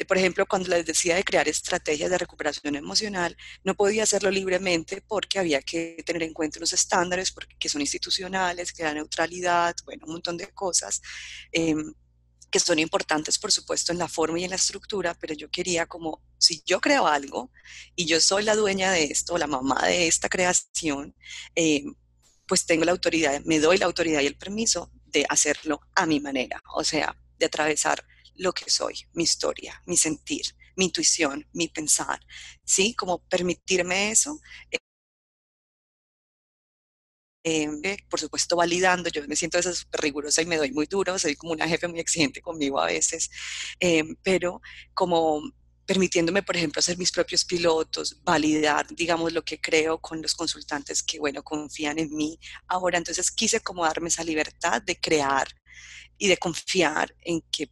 por 0.08 0.18
ejemplo, 0.18 0.46
cuando 0.48 0.70
les 0.70 0.86
decía 0.86 1.16
de 1.16 1.24
crear 1.24 1.48
estrategias 1.48 2.10
de 2.10 2.18
recuperación 2.18 2.76
emocional, 2.76 3.36
no 3.64 3.76
podía 3.76 4.04
hacerlo 4.04 4.32
libremente 4.32 5.02
porque 5.08 5.40
había 5.40 5.62
que 5.62 5.98
tener 6.06 6.24
en 6.24 6.34
cuenta 6.34 6.60
unos 6.60 6.74
estándares 6.74 7.32
porque, 7.32 7.56
que 7.60 7.70
son 7.70 7.82
institucionales, 7.82 8.74
que 8.74 8.84
da 8.84 8.94
neutralidad, 8.94 9.76
bueno, 9.86 10.06
un 10.08 10.14
montón 10.14 10.38
de 10.38 10.48
cosas. 10.48 11.02
Em, 11.52 11.94
que 12.52 12.60
son 12.60 12.80
importantes, 12.80 13.40
por 13.40 13.52
supuesto, 13.52 13.92
en 13.92 13.98
la 13.98 14.08
forma 14.08 14.40
y 14.40 14.44
en 14.44 14.52
la 14.52 14.58
estructura, 14.58 15.16
pero 15.20 15.34
yo 15.34 15.50
quería 15.50 15.88
como, 15.88 16.22
si 16.38 16.62
yo 16.66 16.82
creo 16.82 17.08
algo 17.08 17.52
y 17.96 18.06
yo 18.06 18.20
soy 18.22 18.44
la 18.44 18.56
dueña 18.56 18.92
de 18.92 19.06
esto, 19.06 19.38
la 19.38 19.48
mamá 19.48 19.88
de 19.88 20.08
esta 20.08 20.30
creación, 20.30 21.16
em, 21.56 21.96
pues 22.46 22.66
tengo 22.66 22.84
la 22.86 22.92
autoridad, 22.92 23.42
me 23.46 23.60
doy 23.60 23.78
la 23.78 23.86
autoridad 23.86 24.22
y 24.22 24.28
el 24.28 24.38
permiso 24.38 24.92
de 25.06 25.26
hacerlo 25.30 25.82
a 25.96 26.06
mi 26.06 26.20
manera, 26.20 26.62
o 26.76 26.84
sea, 26.84 27.18
de 27.40 27.46
atravesar 27.46 28.06
lo 28.36 28.54
que 28.54 28.70
soy, 28.70 28.96
mi 29.14 29.24
historia, 29.24 29.82
mi 29.86 29.98
sentir, 29.98 30.46
mi 30.76 30.86
intuición, 30.86 31.48
mi 31.54 31.68
pensar, 31.68 32.20
¿sí? 32.64 32.94
Como 32.96 33.20
permitirme 33.28 34.12
eso. 34.12 34.40
Eh, 37.44 37.98
por 38.10 38.20
supuesto, 38.20 38.56
validando, 38.56 39.10
yo 39.10 39.28
me 39.28 39.36
siento 39.36 39.58
esa 39.58 39.74
súper 39.74 40.02
rigurosa 40.02 40.42
y 40.44 40.46
me 40.46 40.58
doy 40.58 40.72
muy 40.72 40.86
duro, 40.86 41.18
soy 41.18 41.36
como 41.36 41.54
una 41.54 41.68
jefe 41.68 41.88
muy 41.88 42.00
exigente 42.00 42.40
conmigo 42.40 42.80
a 42.80 42.86
veces, 42.86 43.32
eh, 43.80 44.04
pero 44.22 44.62
como 44.94 45.42
permitiéndome, 45.86 46.44
por 46.44 46.56
ejemplo, 46.56 46.80
hacer 46.80 46.98
mis 46.98 47.12
propios 47.12 47.44
pilotos, 47.44 48.22
validar, 48.24 48.88
digamos, 48.96 49.34
lo 49.34 49.44
que 49.44 49.60
creo 49.60 50.00
con 50.00 50.22
los 50.22 50.36
consultantes 50.36 51.04
que, 51.04 51.20
bueno, 51.20 51.44
confían 51.44 52.00
en 52.00 52.16
mí. 52.16 52.40
Ahora, 52.68 52.98
entonces 52.98 53.32
quise 53.32 53.60
como 53.60 53.84
darme 53.84 54.08
esa 54.10 54.24
libertad 54.24 54.82
de 54.82 55.00
crear 55.00 55.48
y 56.18 56.28
de 56.28 56.38
confiar 56.38 57.14
en 57.24 57.42
que 57.52 57.70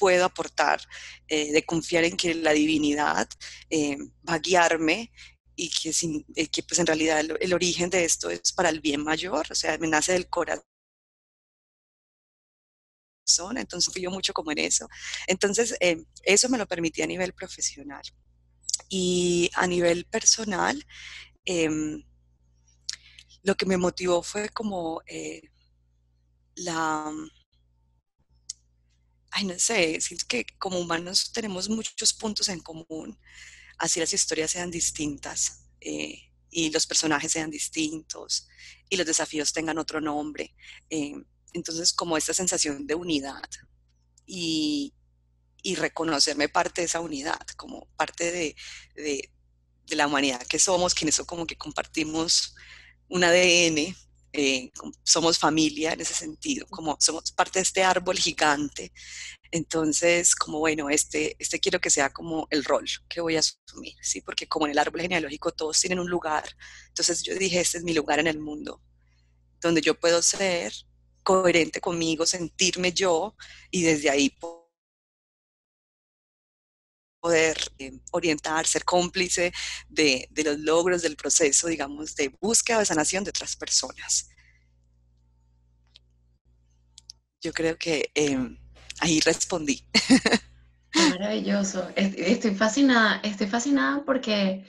puedo 0.00 0.24
aportar, 0.24 0.80
eh, 1.28 1.52
de 1.52 1.64
confiar 1.64 2.04
en 2.04 2.16
que 2.16 2.34
la 2.34 2.52
divinidad 2.52 3.28
eh, 3.68 3.98
va 4.28 4.34
a 4.34 4.38
guiarme 4.38 5.12
y 5.60 5.68
que, 5.68 5.92
sin, 5.92 6.24
eh, 6.36 6.48
que 6.48 6.62
pues 6.62 6.78
en 6.78 6.86
realidad 6.86 7.20
el, 7.20 7.52
origen 7.52 7.90
de 7.90 8.04
esto 8.04 8.30
es 8.30 8.52
para 8.52 8.70
el 8.70 8.80
bien 8.80 9.04
mayor, 9.04 9.46
o 9.50 9.54
sea, 9.54 9.76
me 9.78 9.88
nace 9.88 10.12
del 10.12 10.28
corazón 10.28 10.64
entonces 13.56 13.92
fui 13.92 14.02
yo 14.02 14.10
mucho 14.10 14.32
como 14.32 14.50
en 14.50 14.58
eso. 14.58 14.88
Entonces, 15.28 15.76
eso 16.24 16.48
me 16.48 16.58
lo 16.58 16.66
permití 16.66 17.00
a 17.02 17.06
nivel 17.06 17.32
profesional. 17.32 18.02
Y 18.88 19.50
a 19.54 19.68
nivel 19.68 20.04
personal, 20.06 20.84
em, 21.44 22.02
lo 23.44 23.54
que 23.56 23.66
me 23.66 23.76
motivó 23.76 24.22
fue 24.24 24.48
como 24.48 25.00
la, 26.56 27.12
ay, 29.30 29.44
no 29.44 29.56
sé, 29.58 30.00
siento 30.00 30.24
que 30.26 30.44
como 30.58 30.80
humanos 30.80 31.30
tenemos 31.32 31.68
muchos 31.68 32.12
puntos 32.12 32.48
en 32.48 32.60
común, 32.60 33.16
así 33.80 33.98
las 33.98 34.12
historias 34.12 34.50
sean 34.50 34.70
distintas 34.70 35.64
eh, 35.80 36.30
y 36.50 36.70
los 36.70 36.86
personajes 36.86 37.32
sean 37.32 37.50
distintos 37.50 38.46
y 38.88 38.96
los 38.96 39.06
desafíos 39.06 39.52
tengan 39.52 39.78
otro 39.78 40.00
nombre. 40.00 40.54
Eh, 40.90 41.14
entonces, 41.54 41.92
como 41.92 42.16
esta 42.16 42.34
sensación 42.34 42.86
de 42.86 42.94
unidad 42.94 43.48
y, 44.26 44.94
reconocerme 45.76 46.48
parte 46.48 46.82
de 46.82 46.86
esa 46.86 47.00
unidad, 47.00 47.46
como 47.56 47.86
parte 47.96 48.30
de, 48.32 48.56
de, 48.94 49.30
la 49.96 50.06
humanidad 50.06 50.46
que 50.46 50.58
somos, 50.58 50.94
que 50.94 51.04
en 51.04 51.10
eso 51.10 51.26
como 51.26 51.46
que 51.46 51.56
compartimos 51.56 52.54
un 53.08 53.24
ADN 53.24 53.94
eh, 54.32 54.70
somos 55.02 55.38
familia 55.38 55.92
en 55.92 56.00
ese 56.00 56.14
sentido, 56.14 56.66
como 56.68 56.96
somos 57.00 57.32
parte 57.32 57.58
de 57.58 57.62
este 57.64 57.82
árbol 57.82 58.18
gigante. 58.18 58.92
Entonces, 59.50 60.34
como 60.34 60.60
bueno, 60.60 60.88
este, 60.90 61.36
este 61.38 61.58
quiero 61.58 61.80
que 61.80 61.90
sea 61.90 62.10
como 62.12 62.46
el 62.50 62.64
rol 62.64 62.86
que 63.08 63.20
voy 63.20 63.36
a 63.36 63.40
asumir, 63.40 63.94
¿sí? 64.02 64.20
Porque 64.20 64.46
como 64.46 64.66
en 64.66 64.72
el 64.72 64.78
árbol 64.78 65.00
genealógico 65.00 65.52
todos 65.52 65.80
tienen 65.80 65.98
un 65.98 66.08
lugar, 66.08 66.44
entonces 66.88 67.22
yo 67.22 67.34
dije, 67.34 67.60
este 67.60 67.78
es 67.78 67.84
mi 67.84 67.94
lugar 67.94 68.20
en 68.20 68.28
el 68.28 68.38
mundo, 68.38 68.80
donde 69.60 69.80
yo 69.80 69.98
puedo 69.98 70.22
ser 70.22 70.72
coherente 71.22 71.80
conmigo, 71.80 72.26
sentirme 72.26 72.92
yo 72.92 73.36
y 73.70 73.82
desde 73.82 74.10
ahí 74.10 74.30
poder 77.20 77.58
eh, 77.78 77.92
orientar, 78.12 78.66
ser 78.66 78.84
cómplice 78.84 79.52
de, 79.88 80.26
de, 80.30 80.44
los 80.44 80.58
logros 80.58 81.02
del 81.02 81.16
proceso, 81.16 81.68
digamos, 81.68 82.16
de 82.16 82.34
búsqueda 82.40 82.78
de 82.78 82.86
sanación 82.86 83.24
de 83.24 83.30
otras 83.30 83.56
personas. 83.56 84.30
Yo 87.42 87.52
creo 87.52 87.76
que 87.78 88.10
em, 88.14 88.58
ahí 89.00 89.20
respondí. 89.20 89.84
Maravilloso. 90.94 91.88
Estoy 91.94 92.54
fascinada, 92.54 93.20
estoy 93.22 93.46
fascinada 93.46 94.04
porque 94.04 94.66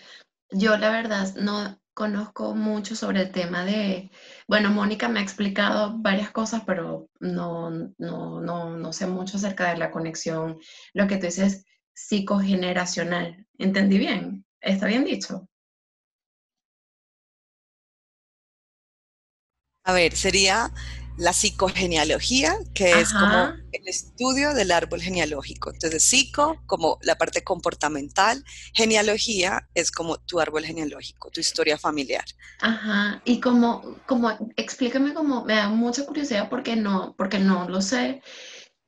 yo 0.52 0.78
la 0.78 0.92
verdad 0.92 1.34
no 1.36 1.82
conozco 1.94 2.56
mucho 2.56 2.96
sobre 2.96 3.22
el 3.22 3.32
tema 3.32 3.66
de, 3.66 4.12
bueno, 4.48 4.70
Mónica 4.70 5.10
me 5.10 5.20
ha 5.20 5.24
explicado 5.24 5.98
varias 5.98 6.32
cosas, 6.32 6.64
pero 6.66 7.10
no, 7.20 7.70
no, 7.98 8.42
no, 8.42 8.78
no 8.78 8.94
sé 8.94 9.08
mucho 9.08 9.38
acerca 9.38 9.72
de 9.72 9.78
la 9.78 9.92
conexión. 9.92 10.58
Lo 10.94 11.08
que 11.08 11.18
tú 11.18 11.26
dices 11.26 11.66
psicogeneracional. 11.94 13.46
¿Entendí 13.58 13.98
bien? 13.98 14.46
¿Está 14.60 14.88
bien 14.88 15.06
dicho? 15.06 15.48
A 19.84 19.94
ver, 19.94 20.16
sería 20.16 20.72
la 21.18 21.34
psicogenealogía, 21.34 22.56
que 22.74 23.00
es 23.00 23.12
como 23.14 23.54
el 23.72 23.88
estudio 23.88 24.54
del 24.54 24.72
árbol 24.72 25.02
genealógico. 25.02 25.72
Entonces, 25.72 26.04
psico 26.04 26.62
como 26.66 26.98
la 27.02 27.16
parte 27.16 27.44
comportamental, 27.44 28.44
genealogía 28.74 29.68
es 29.74 29.92
como 29.92 30.18
tu 30.18 30.40
árbol 30.40 30.64
genealógico, 30.64 31.30
tu 31.32 31.40
historia 31.40 31.78
familiar. 31.78 32.26
Ajá, 32.60 33.22
y 33.26 33.40
como, 33.40 33.98
como, 34.06 34.32
explícame 34.56 35.14
como, 35.14 35.46
me 35.46 35.56
da 35.56 35.70
mucha 35.70 36.06
curiosidad 36.06 36.50
porque 36.50 36.76
no, 36.76 37.16
porque 37.18 37.40
no 37.40 37.68
lo 37.68 37.82
sé, 37.82 38.22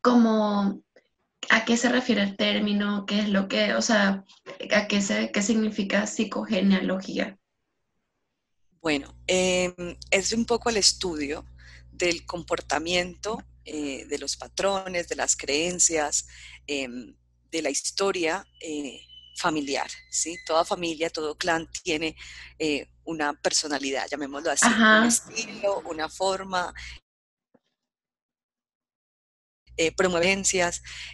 como 0.02 0.82
¿A 1.50 1.66
qué 1.66 1.78
se 1.78 1.90
refiere 1.90 2.24
el 2.24 2.36
término? 2.36 3.06
¿Qué 3.06 3.20
es 3.20 3.30
lo 3.30 3.48
que, 3.48 3.74
o 3.76 3.82
sea, 3.82 4.24
a 4.72 4.88
qué, 4.88 5.02
se, 5.02 5.32
qué 5.32 5.42
significa 5.42 6.08
psicogenealogía? 6.08 7.38
Bueno, 8.82 9.16
em, 9.28 9.98
es 10.12 10.34
un 10.34 10.46
poco 10.46 10.70
el 10.70 10.78
estudio 10.78 11.46
del 11.92 12.26
comportamiento, 12.26 13.42
eh, 13.66 14.06
de 14.06 14.18
los 14.18 14.36
patrones, 14.36 15.08
de 15.08 15.16
las 15.16 15.38
creencias, 15.38 16.28
em, 16.68 17.16
de 17.50 17.62
la 17.62 17.70
historia 17.70 18.46
eh, 18.60 19.00
familiar, 19.38 19.90
¿sí? 20.10 20.38
Toda 20.46 20.66
familia, 20.66 21.10
todo 21.10 21.38
clan 21.38 21.70
tiene 21.84 22.16
eh, 22.60 22.88
una 23.06 23.34
personalidad, 23.34 24.08
llamémoslo 24.10 24.52
así, 24.52 24.68
un 24.68 25.08
estilo, 25.08 25.82
una 25.86 26.10
forma, 26.10 26.74
eh, 29.78 29.94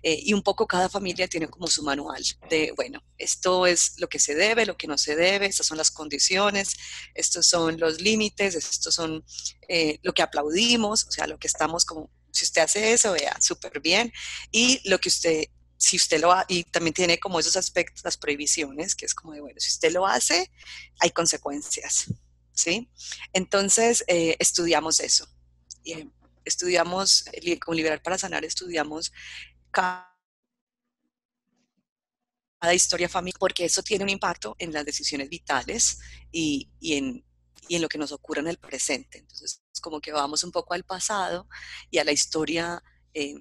eh, 0.04 0.20
y 0.24 0.34
un 0.34 0.42
poco 0.42 0.68
cada 0.68 0.90
familia 0.90 1.28
tiene 1.28 1.48
como 1.48 1.68
su 1.68 1.84
manual 1.84 2.24
de, 2.50 2.74
bueno, 2.76 3.04
esto 3.18 3.66
es 3.66 3.94
lo 3.98 4.10
que 4.10 4.20
se 4.20 4.36
debe, 4.36 4.66
lo 4.66 4.78
que 4.78 4.88
no 4.88 4.98
se 4.98 5.16
debe, 5.16 5.46
estas 5.46 5.68
son 5.68 5.78
las 5.78 5.92
condiciones, 5.92 6.76
estos 7.14 7.46
son 7.46 7.80
los 7.80 8.02
límites, 8.02 8.56
estos 8.56 8.94
son 8.94 9.24
eh, 9.68 10.00
lo 10.04 10.14
que 10.14 10.22
aplaudimos, 10.22 11.06
o 11.06 11.12
sea, 11.12 11.28
lo 11.28 11.38
que 11.40 11.48
estamos 11.48 11.86
como, 11.86 12.10
si 12.32 12.46
usted 12.46 12.62
hace 12.62 12.94
eso, 12.94 13.14
vea, 13.14 13.38
súper 13.40 13.80
bien, 13.80 14.12
y 14.52 14.88
lo 14.90 15.00
que 15.00 15.10
usted 15.10 15.46
si 15.82 15.96
usted 15.96 16.20
lo 16.20 16.34
hace, 16.34 16.46
y 16.50 16.64
también 16.66 16.94
tiene 16.94 17.22
como 17.22 17.40
esos 17.40 17.56
aspectos, 17.56 18.04
las 18.04 18.18
prohibiciones, 18.18 18.96
que 18.96 19.06
es 19.06 19.16
como 19.16 19.32
de, 19.32 19.40
bueno, 19.40 19.62
si 19.62 19.70
usted 19.70 19.94
lo 19.94 20.06
hace, 20.06 20.52
hay 21.00 21.12
consecuencias, 21.12 22.14
¿sí? 22.52 22.92
Entonces, 23.32 24.04
estudiamos 24.08 25.00
eso 25.00 25.26
estudiamos, 26.46 27.26
con 27.64 27.76
Liberar 27.76 28.02
para 28.02 28.18
Sanar, 28.18 28.46
estudiamos 28.46 29.12
cada 29.72 30.06
historia 32.74 33.10
familiar, 33.10 33.40
porque 33.40 33.66
eso 33.66 33.82
tiene 33.84 34.04
un 34.04 34.10
impacto 34.10 34.56
en 34.60 34.74
las 34.74 34.86
decisiones 34.86 35.30
vitales 35.30 36.00
y, 36.32 36.70
en, 36.82 37.26
en, 37.70 37.82
lo 37.82 37.90
que 37.90 37.98
nos 37.98 38.12
ocurre 38.12 38.42
en 38.42 38.48
el 38.48 38.58
presente. 38.58 39.20
Entonces, 39.20 39.62
como 39.82 40.02
que 40.02 40.12
vamos 40.12 40.44
un 40.44 40.52
poco 40.52 40.74
al 40.74 40.84
pasado 40.84 41.48
y 41.90 42.00
a 42.00 42.04
la 42.04 42.12
historia 42.12 42.84
eh, 43.14 43.36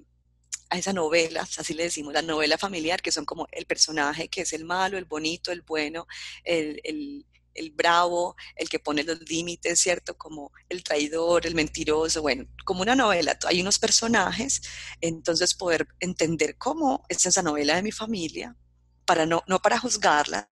a 0.71 0.79
esa 0.79 0.93
novela, 0.93 1.49
así 1.57 1.75
le 1.75 1.85
decimos, 1.85 2.13
la 2.13 2.23
novela 2.23 2.59
familiar, 2.59 3.01
que 3.01 3.13
son 3.13 3.25
como 3.25 3.47
el 3.53 3.67
personaje 3.67 4.29
que 4.29 4.43
es 4.43 4.53
el 4.53 4.65
malo, 4.65 4.99
el 4.99 5.07
bonito, 5.07 5.51
el 5.51 5.63
bueno, 5.63 6.07
el, 6.45 6.81
el, 6.85 7.27
el 7.59 7.71
bravo, 7.71 8.37
el 8.57 8.69
que 8.69 8.79
pone 8.79 9.05
los 9.05 9.21
límites, 9.29 9.81
¿cierto? 9.81 10.17
Como 10.17 10.53
el 10.69 10.83
traidor, 10.83 11.47
el 11.47 11.55
mentiroso, 11.55 12.23
bueno, 12.23 12.47
como 12.65 12.83
una 12.83 12.95
novela, 12.95 13.39
hay 13.47 13.61
unos 13.61 13.79
personajes, 13.79 14.63
entonces 15.01 15.55
poder 15.55 15.89
entender 16.01 16.57
cómo 16.57 17.05
es 17.09 17.27
esa 17.27 17.43
novela 17.43 17.77
de 17.77 17.83
mi 17.83 17.93
familia, 17.93 18.57
para 19.05 19.27
no, 19.27 19.43
no 19.47 19.59
para 19.59 19.79
juzgarla, 19.79 20.51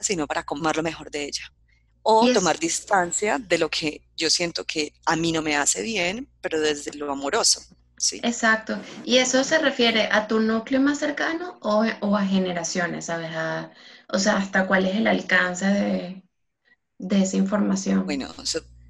sino 0.00 0.26
para 0.26 0.44
comer 0.44 0.76
lo 0.76 0.82
mejor 0.82 1.10
de 1.10 1.24
ella. 1.24 1.52
O 2.02 2.32
tomar 2.32 2.58
distancia 2.58 3.38
de 3.38 3.58
lo 3.58 3.68
que 3.68 4.08
yo 4.16 4.30
siento 4.30 4.64
que 4.64 4.94
a 5.04 5.14
mí 5.16 5.30
no 5.30 5.42
me 5.42 5.56
hace 5.56 5.82
bien, 5.82 6.30
pero 6.40 6.58
desde 6.58 6.96
lo 6.96 7.12
amoroso. 7.12 7.60
Sí. 7.98 8.20
Exacto. 8.22 8.80
¿Y 9.04 9.18
eso 9.18 9.42
se 9.44 9.58
refiere 9.58 10.08
a 10.10 10.28
tu 10.28 10.40
núcleo 10.40 10.80
más 10.80 10.98
cercano 10.98 11.58
o, 11.60 11.84
o 12.00 12.16
a 12.16 12.24
generaciones, 12.24 13.06
sabes? 13.06 13.30
O 14.08 14.18
sea, 14.18 14.36
¿hasta 14.38 14.66
cuál 14.66 14.86
es 14.86 14.96
el 14.96 15.06
alcance 15.06 15.66
de, 15.66 16.22
de 16.98 17.22
esa 17.22 17.36
información? 17.36 18.06
Bueno, 18.06 18.28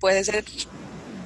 puede 0.00 0.25
ser, 0.25 0.44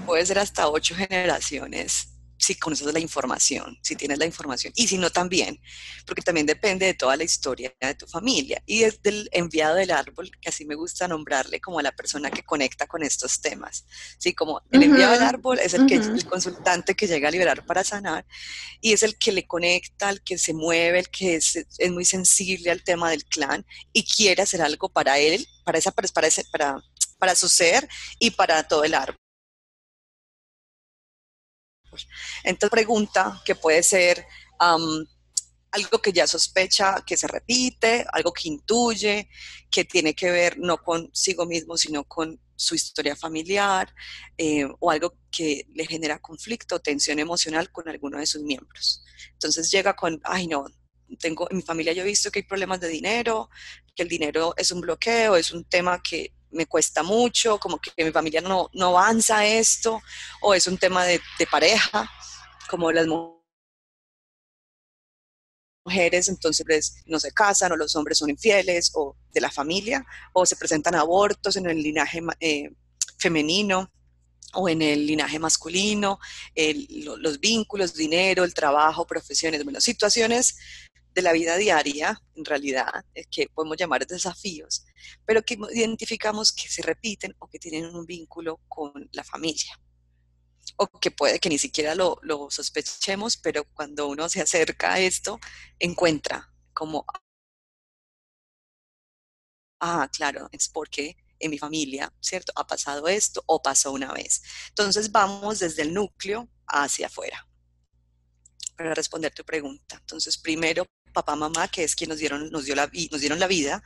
puede 0.07 0.27
ser 0.27 0.39
hasta 0.39 0.69
ocho 0.69 0.95
generaciones 0.95 2.12
si 2.43 2.57
conoces 2.57 2.93
la 2.93 2.99
información, 2.99 3.79
si 3.83 3.95
tienes 3.95 4.19
la 4.19 4.27
información, 4.27 4.73
y 4.75 4.89
si 4.89 4.99
no 4.99 5.11
también, 5.11 5.61
porque 6.05 6.23
también 6.23 6.45
depende 6.45 6.87
de 6.87 6.95
toda 6.95 7.17
la 7.17 7.23
historia 7.23 7.73
de 7.81 7.95
tu 7.95 8.09
familia. 8.09 8.61
Y 8.67 8.81
desde 8.81 9.11
el 9.11 9.29
enviado 9.31 9.77
del 9.77 9.93
árbol, 9.93 10.29
que 10.41 10.49
así 10.49 10.65
me 10.65 10.75
gusta 10.75 11.07
nombrarle 11.07 11.61
como 11.61 11.79
a 11.79 11.83
la 11.83 11.93
persona 11.93 12.33
que 12.33 12.43
conecta 12.43 12.89
con 12.89 13.05
estos 13.05 13.41
temas, 13.41 13.87
¿sí? 14.19 14.35
Como 14.35 14.61
el 14.73 14.83
enviado 14.83 15.13
del 15.13 15.23
árbol 15.23 15.61
es 15.61 15.75
el, 15.75 15.87
que, 15.87 15.95
el 15.95 16.27
consultante 16.27 16.97
que 16.97 17.07
llega 17.07 17.29
a 17.29 17.31
liberar 17.31 17.65
para 17.65 17.85
sanar, 17.85 18.27
y 18.81 18.93
es 18.93 19.05
el 19.05 19.17
que 19.17 19.31
le 19.31 19.47
conecta, 19.47 20.11
el 20.11 20.21
que 20.23 20.37
se 20.37 20.53
mueve, 20.53 20.99
el 20.99 21.11
que 21.11 21.37
es, 21.37 21.55
es 21.55 21.93
muy 21.93 22.05
sensible 22.05 22.73
al 22.73 22.83
tema 22.83 23.11
del 23.11 23.25
clan 23.25 23.65
y 23.93 24.03
quiere 24.03 24.43
hacer 24.43 24.63
algo 24.63 24.89
para 24.89 25.21
él, 25.21 25.47
para, 25.65 25.79
esa, 25.79 25.93
para, 25.93 26.27
ese, 26.27 26.45
para, 26.51 26.83
para 27.19 27.37
su 27.37 27.49
ser 27.49 27.89
y 28.19 28.33
para 28.33 28.67
todo 28.67 28.83
el 28.83 28.95
árbol. 28.95 29.22
Entonces 32.45 32.71
pregunta 32.71 33.41
que 33.45 33.55
puede 33.55 33.83
ser 33.83 34.27
algo 34.59 36.03
que 36.03 36.13
ya 36.13 36.27
sospecha 36.27 37.03
que 37.07 37.17
se 37.17 37.27
repite, 37.27 38.05
algo 38.13 38.33
que 38.33 38.49
intuye, 38.49 39.29
que 39.71 39.85
tiene 39.85 40.15
que 40.15 40.31
ver 40.31 40.59
no 40.59 40.79
consigo 40.79 41.47
mismo, 41.47 41.77
sino 41.77 42.05
con 42.05 42.39
su 42.55 42.75
historia 42.75 43.17
familiar, 43.17 43.93
eh, 44.37 44.67
o 44.79 44.91
algo 44.91 45.17
que 45.31 45.67
le 45.75 45.87
genera 45.87 46.21
conflicto 46.21 46.77
o 46.77 46.81
tensión 46.81 47.19
emocional 47.19 47.73
con 47.73 47.89
alguno 47.89 48.19
de 48.19 48.27
sus 48.27 48.43
miembros. 48.43 49.03
Entonces 49.33 49.71
llega 49.71 49.97
con, 49.97 50.21
ay 50.25 50.47
no, 50.47 50.67
tengo, 51.19 51.51
en 51.51 51.57
mi 51.57 51.63
familia 51.63 51.93
yo 51.93 52.03
he 52.03 52.07
visto 52.07 52.31
que 52.31 52.41
hay 52.41 52.45
problemas 52.45 52.81
de 52.81 52.89
dinero, 52.89 53.51
que 53.97 54.03
el 54.03 54.09
dinero 54.09 54.55
es 54.57 54.71
un 54.71 54.81
bloqueo, 54.81 55.37
es 55.37 55.51
un 55.53 55.65
tema 55.65 56.03
que 56.03 56.33
me 56.53 56.67
cuesta 56.67 57.03
mucho, 57.03 57.59
como 57.59 57.79
que 57.79 58.05
mi 58.05 58.13
familia 58.13 58.41
no, 58.41 58.69
no 58.73 58.89
avanza 58.89 59.45
esto, 59.47 60.01
o 60.41 60.55
es 60.55 60.67
un 60.67 60.79
tema 60.79 61.05
de, 61.05 61.21
pareja, 61.51 62.09
como 62.69 62.93
las 62.93 63.07
mujeres 65.85 66.29
entonces 66.29 67.03
no 67.07 67.19
se 67.19 67.33
casan 67.33 67.73
o 67.73 67.77
los 67.77 67.97
hombres 67.97 68.19
son 68.19 68.31
infieles 68.31 68.93
o 68.95 69.17
de 69.33 69.41
la 69.41 69.51
familia 69.51 70.07
o 70.33 70.47
se 70.47 70.55
presentan 70.55 70.95
abortos 70.95 71.57
en 71.57 71.67
el 71.67 71.83
linaje 71.83 72.21
eh, 72.39 72.71
femenino 73.19 73.91
o 74.55 74.69
en 74.69 74.83
el 74.83 75.07
linaje 75.07 75.39
masculino, 75.39 76.19
los 77.19 77.41
vínculos, 77.41 77.95
dinero, 77.95 78.45
el 78.45 78.55
trabajo, 78.55 79.07
profesiones, 79.07 79.65
bueno, 79.65 79.81
situaciones 79.81 80.57
de 81.15 81.23
la 81.23 81.33
vida 81.33 81.57
diaria, 81.57 82.21
en 82.35 82.45
realidad, 82.45 83.05
que 83.31 83.49
podemos 83.49 83.77
llamar 83.77 84.07
desafíos, 84.07 84.85
pero 85.27 85.43
que 85.43 85.59
identificamos 85.73 86.53
que 86.53 86.69
se 86.69 86.83
repiten 86.83 87.35
o 87.39 87.49
que 87.49 87.59
tienen 87.59 87.87
un 87.87 88.07
vínculo 88.07 88.61
con 88.69 89.09
la 89.13 89.25
familia. 89.25 89.79
O 90.77 90.87
que 90.87 91.11
puede 91.11 91.39
que 91.39 91.49
ni 91.49 91.59
siquiera 91.59 91.95
lo, 91.95 92.19
lo 92.23 92.51
sospechemos, 92.51 93.37
pero 93.37 93.65
cuando 93.75 94.09
uno 94.09 94.29
se 94.29 94.41
acerca 94.41 94.95
a 94.95 95.01
esto, 95.01 95.39
encuentra 95.79 96.53
como, 96.73 97.05
ah, 99.81 100.09
claro, 100.13 100.49
es 100.53 100.69
porque 100.69 101.17
en 101.39 101.51
mi 101.51 101.59
familia, 101.59 102.13
¿cierto? 102.21 102.53
Ha 102.57 102.67
pasado 102.67 103.09
esto 103.09 103.43
o 103.47 103.61
pasó 103.61 103.93
una 103.93 104.13
vez. 104.13 104.43
Entonces 104.69 105.11
vamos 105.11 105.59
desde 105.59 105.83
el 105.83 105.93
núcleo 105.93 106.49
hacia 106.67 107.09
afuera 107.09 107.47
para 108.77 108.95
responder 108.95 109.33
tu 109.35 109.45
pregunta. 109.45 109.97
Entonces, 110.01 110.39
primero 110.39 110.87
papá, 111.13 111.37
mamá, 111.37 111.69
que 111.69 111.85
es 111.85 111.95
quien 111.95 112.11
nos 112.11 112.19
dieron, 112.19 112.51
nos 112.51 112.65
dio 112.65 112.75
la, 112.75 112.91
nos 113.11 113.21
dieron 113.21 113.39
la 113.39 113.47
vida, 113.47 113.83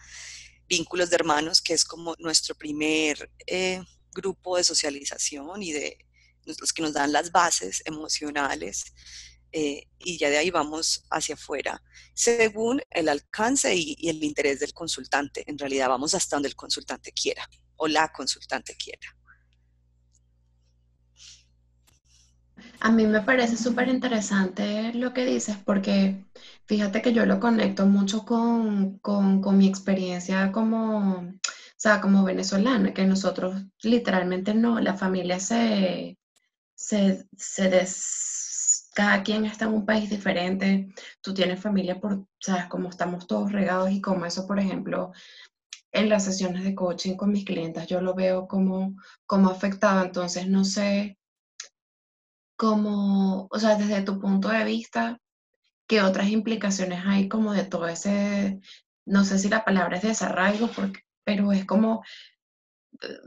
vínculos 0.69 1.11
de 1.11 1.17
hermanos, 1.17 1.61
que 1.61 1.75
es 1.75 1.85
como 1.85 2.15
nuestro 2.19 2.55
primer 2.55 3.31
eh, 3.47 3.83
grupo 4.13 4.57
de 4.57 4.65
socialización 4.65 5.63
y 5.63 5.73
de 5.73 5.99
los 6.45 6.73
que 6.73 6.83
nos 6.83 6.93
dan 6.93 7.13
las 7.13 7.33
bases 7.33 7.83
emocionales, 7.85 8.93
eh, 9.53 9.89
y 9.99 10.19
ya 10.19 10.29
de 10.29 10.39
ahí 10.39 10.51
vamos 10.51 11.05
hacia 11.11 11.35
afuera, 11.35 11.83
según 12.15 12.83
el 12.91 13.09
alcance 13.09 13.75
y, 13.75 13.97
y 13.99 14.09
el 14.09 14.23
interés 14.23 14.61
del 14.61 14.73
consultante. 14.73 15.45
En 15.47 15.59
realidad 15.59 15.89
vamos 15.89 16.15
hasta 16.15 16.37
donde 16.37 16.49
el 16.49 16.57
consultante 16.57 17.13
quiera 17.13 17.49
o 17.77 17.89
la 17.89 18.13
consultante 18.13 18.77
quiera. 18.77 19.17
A 22.81 22.91
mí 22.91 23.07
me 23.07 23.23
parece 23.23 23.57
súper 23.57 23.89
interesante 23.89 24.93
lo 24.95 25.13
que 25.13 25.25
dices 25.25 25.57
porque 25.65 26.25
fíjate 26.67 27.03
que 27.03 27.13
yo 27.13 27.27
lo 27.27 27.41
conecto 27.41 27.87
mucho 27.87 28.25
con, 28.25 29.01
mi 29.57 29.69
experiencia 29.69 30.53
como, 30.53 31.21
o 31.21 31.33
sea, 31.77 32.01
como 32.01 32.25
venezolana, 32.25 32.93
que 32.95 33.07
nosotros 33.07 33.65
literalmente 33.83 34.55
no, 34.55 34.81
la 34.81 34.95
familia 34.95 35.41
se, 35.41 36.19
se, 36.75 37.27
des, 37.71 38.91
cada 38.95 39.23
quien 39.23 39.45
está 39.45 39.67
en 39.67 39.75
un 39.75 39.87
país 39.87 40.11
diferente, 40.11 40.89
tú 41.23 41.35
tienes 41.35 41.61
familia 41.61 42.01
por, 42.01 42.27
sabes, 42.41 42.67
como 42.67 42.91
estamos 42.91 43.27
todos 43.27 43.53
regados 43.53 43.91
y 43.91 44.01
como 44.01 44.27
eso, 44.27 44.47
por 44.47 44.59
ejemplo, 44.59 45.13
en 45.93 46.09
las 46.09 46.25
sesiones 46.25 46.65
de 46.65 46.75
coaching 46.75 47.17
con 47.17 47.33
mis 47.33 47.45
clientes, 47.45 47.87
yo 47.87 48.01
lo 48.01 48.15
veo 48.15 48.47
como, 48.49 48.97
como 49.27 49.51
afectado, 49.51 50.05
entonces 50.05 50.49
no 50.49 50.65
sé 50.65 51.19
como, 52.57 53.49
o 53.51 53.59
sea, 53.59 53.77
desde 53.77 54.03
tu 54.03 54.19
punto 54.21 54.49
de 54.49 54.65
vista, 54.65 55.21
¿qué 55.87 56.03
otras 56.03 56.29
implicaciones 56.29 57.03
hay 57.07 57.29
como 57.29 57.53
de 57.53 57.65
todo 57.65 57.89
ese, 57.89 58.61
no 59.05 59.25
sé 59.25 59.39
si 59.39 59.49
la 59.49 59.65
palabra 59.65 59.97
es 59.99 60.03
desarraigo, 60.03 60.69
porque, 60.69 61.01
pero 61.25 61.53
es 61.53 61.65
como, 61.65 62.05
eh, 63.03 63.19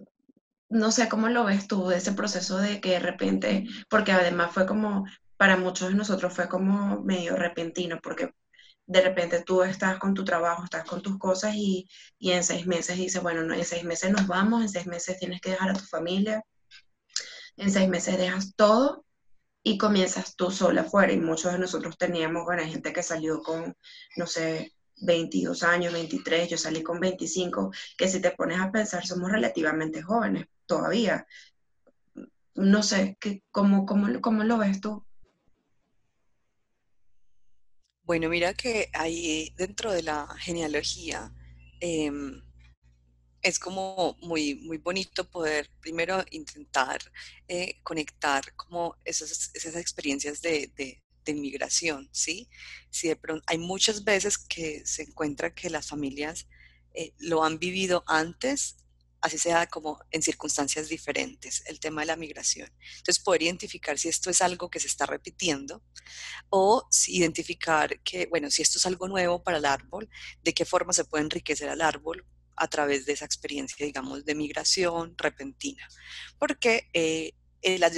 no 0.69 0.91
sé 0.91 1.09
cómo 1.09 1.29
lo 1.29 1.45
ves 1.45 1.67
tú, 1.67 1.91
ese 1.91 2.13
proceso 2.13 2.57
de 2.57 2.81
que 2.81 2.91
de 2.91 2.99
repente, 2.99 3.65
porque 3.89 4.11
además 4.11 4.51
fue 4.53 4.65
como, 4.65 5.05
para 5.37 5.57
muchos 5.57 5.89
de 5.89 5.95
nosotros 5.95 6.33
fue 6.33 6.49
como 6.49 7.01
medio 7.01 7.35
repentino, 7.35 7.99
porque 8.03 8.33
de 8.85 9.01
repente 9.01 9.43
tú 9.43 9.63
estás 9.63 9.99
con 9.99 10.13
tu 10.13 10.25
trabajo, 10.25 10.63
estás 10.63 10.83
con 10.85 11.01
tus 11.01 11.17
cosas 11.17 11.55
y, 11.55 11.87
y 12.19 12.31
en 12.31 12.43
seis 12.43 12.67
meses 12.67 12.97
dices, 12.97 13.21
bueno, 13.21 13.43
no, 13.43 13.53
en 13.53 13.65
seis 13.65 13.83
meses 13.83 14.11
nos 14.11 14.27
vamos, 14.27 14.61
en 14.61 14.69
seis 14.69 14.87
meses 14.87 15.19
tienes 15.19 15.41
que 15.41 15.51
dejar 15.51 15.69
a 15.69 15.73
tu 15.73 15.85
familia, 15.85 16.43
en 17.57 17.71
seis 17.71 17.89
meses 17.89 18.17
dejas 18.17 18.53
todo 18.55 19.05
y 19.63 19.77
comienzas 19.77 20.35
tú 20.35 20.51
sola 20.51 20.81
afuera. 20.81 21.13
Y 21.13 21.19
muchos 21.19 21.53
de 21.53 21.59
nosotros 21.59 21.97
teníamos, 21.97 22.45
bueno, 22.45 22.63
gente 22.63 22.93
que 22.93 23.03
salió 23.03 23.41
con, 23.41 23.75
no 24.17 24.27
sé, 24.27 24.73
22 25.01 25.63
años, 25.63 25.93
23, 25.93 26.49
yo 26.49 26.57
salí 26.57 26.83
con 26.83 26.99
25, 26.99 27.71
que 27.97 28.07
si 28.07 28.21
te 28.21 28.31
pones 28.31 28.59
a 28.59 28.71
pensar 28.71 29.05
somos 29.05 29.31
relativamente 29.31 30.01
jóvenes 30.01 30.47
todavía. 30.65 31.25
No 32.55 32.83
sé, 32.83 33.17
cómo, 33.51 33.85
cómo, 33.85 34.19
¿cómo 34.21 34.43
lo 34.43 34.57
ves 34.57 34.81
tú? 34.81 35.05
Bueno, 38.03 38.27
mira 38.27 38.53
que 38.53 38.89
ahí 38.93 39.53
dentro 39.55 39.91
de 39.91 40.01
la 40.01 40.27
genealogía, 40.39 41.31
em, 41.79 42.41
es 43.41 43.59
como 43.59 44.17
muy, 44.21 44.55
muy 44.55 44.77
bonito 44.77 45.29
poder 45.29 45.69
primero 45.81 46.23
intentar 46.31 46.99
eh, 47.47 47.79
conectar 47.83 48.53
como 48.55 48.97
esas, 49.05 49.51
esas 49.53 49.75
experiencias 49.75 50.41
de, 50.41 50.71
de, 50.75 51.01
migración, 51.31 52.09
¿sí? 52.11 52.49
Si 52.89 53.07
de 53.07 53.15
pronto, 53.15 53.43
hay 53.45 53.59
muchas 53.59 54.03
veces 54.03 54.35
que 54.35 54.83
se 54.83 55.03
encuentra 55.03 55.53
que 55.53 55.69
las 55.69 55.87
familias 55.87 56.47
eh, 56.95 57.13
lo 57.19 57.43
han 57.43 57.59
vivido 57.59 58.03
antes, 58.07 58.77
así 59.21 59.37
sea 59.37 59.67
como 59.67 59.99
en 60.09 60.23
circunstancias 60.23 60.89
diferentes, 60.89 61.61
el 61.67 61.79
tema 61.79 62.01
de 62.01 62.07
la 62.07 62.15
migración. 62.15 62.67
Entonces, 62.97 63.23
poder 63.23 63.43
identificar 63.43 63.99
si 63.99 64.09
esto 64.09 64.31
es 64.31 64.41
algo 64.41 64.71
que 64.71 64.79
se 64.79 64.87
está 64.87 65.05
repitiendo 65.05 65.83
o 66.49 66.87
si 66.89 67.17
identificar 67.17 67.99
que, 67.99 68.25
bueno, 68.25 68.49
si 68.49 68.63
esto 68.63 68.79
es 68.79 68.87
algo 68.87 69.07
nuevo 69.07 69.43
para 69.43 69.59
el 69.59 69.65
árbol, 69.65 70.09
de 70.41 70.55
qué 70.55 70.65
forma 70.65 70.93
se 70.93 71.05
puede 71.05 71.25
enriquecer 71.25 71.69
al 71.69 71.81
árbol 71.81 72.25
a 72.59 72.67
través 72.67 73.05
de 73.05 73.13
esa 73.13 73.25
experiencia, 73.25 73.85
digamos, 73.85 74.25
de 74.25 74.35
migración 74.35 75.15
repentina. 75.17 75.87
Porque 76.37 76.89
eh, 76.93 77.33
las 77.79 77.93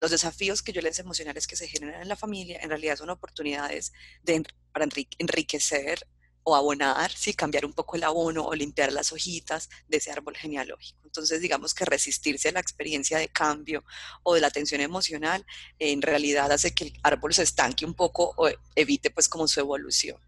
los 0.00 0.10
desafíos 0.10 0.62
que 0.62 0.72
yo 0.72 0.82
les 0.82 0.98
emocionales 0.98 1.46
que 1.46 1.56
se 1.56 1.66
generan 1.66 2.02
en 2.02 2.08
la 2.08 2.16
familia 2.16 2.58
en 2.60 2.68
realidad 2.68 2.96
son 2.96 3.08
oportunidades 3.08 3.90
de, 4.22 4.42
para 4.70 4.86
enriquecer 5.18 6.06
o 6.44 6.54
abonar, 6.54 7.10
sí, 7.10 7.32
cambiar 7.32 7.64
un 7.64 7.72
poco 7.72 7.96
el 7.96 8.04
abono 8.04 8.44
o 8.44 8.54
limpiar 8.54 8.92
las 8.92 9.12
hojitas 9.12 9.70
de 9.88 9.96
ese 9.96 10.12
árbol 10.12 10.36
genealógico. 10.36 11.00
Entonces, 11.04 11.40
digamos 11.40 11.72
que 11.72 11.86
resistirse 11.86 12.50
a 12.50 12.52
la 12.52 12.60
experiencia 12.60 13.18
de 13.18 13.28
cambio 13.28 13.82
o 14.22 14.34
de 14.34 14.42
la 14.42 14.50
tensión 14.50 14.82
emocional, 14.82 15.44
en 15.78 16.02
realidad 16.02 16.52
hace 16.52 16.74
que 16.74 16.84
el 16.84 16.92
árbol 17.02 17.32
se 17.32 17.42
estanque 17.42 17.86
un 17.86 17.94
poco 17.94 18.34
o 18.36 18.50
evite 18.76 19.10
pues 19.10 19.28
como 19.28 19.48
su 19.48 19.58
evolución. 19.60 20.18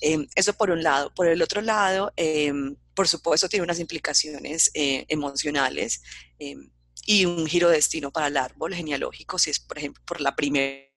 Em, 0.00 0.26
eso 0.34 0.54
por 0.54 0.70
un 0.70 0.82
lado. 0.82 1.12
Por 1.14 1.28
el 1.28 1.42
otro 1.42 1.60
lado, 1.60 2.12
em, 2.16 2.74
por 2.94 3.06
supuesto, 3.06 3.48
tiene 3.48 3.64
unas 3.64 3.78
implicaciones 3.78 4.70
eh, 4.74 5.04
emocionales 5.08 6.02
em, 6.38 6.70
y 7.04 7.26
un 7.26 7.46
giro 7.46 7.68
de 7.68 7.76
destino 7.76 8.10
para 8.10 8.28
el 8.28 8.36
árbol 8.36 8.74
genealógico, 8.74 9.38
si 9.38 9.50
es, 9.50 9.60
por 9.60 9.78
ejemplo, 9.78 10.02
por 10.06 10.20
la 10.20 10.34
primera 10.34 10.87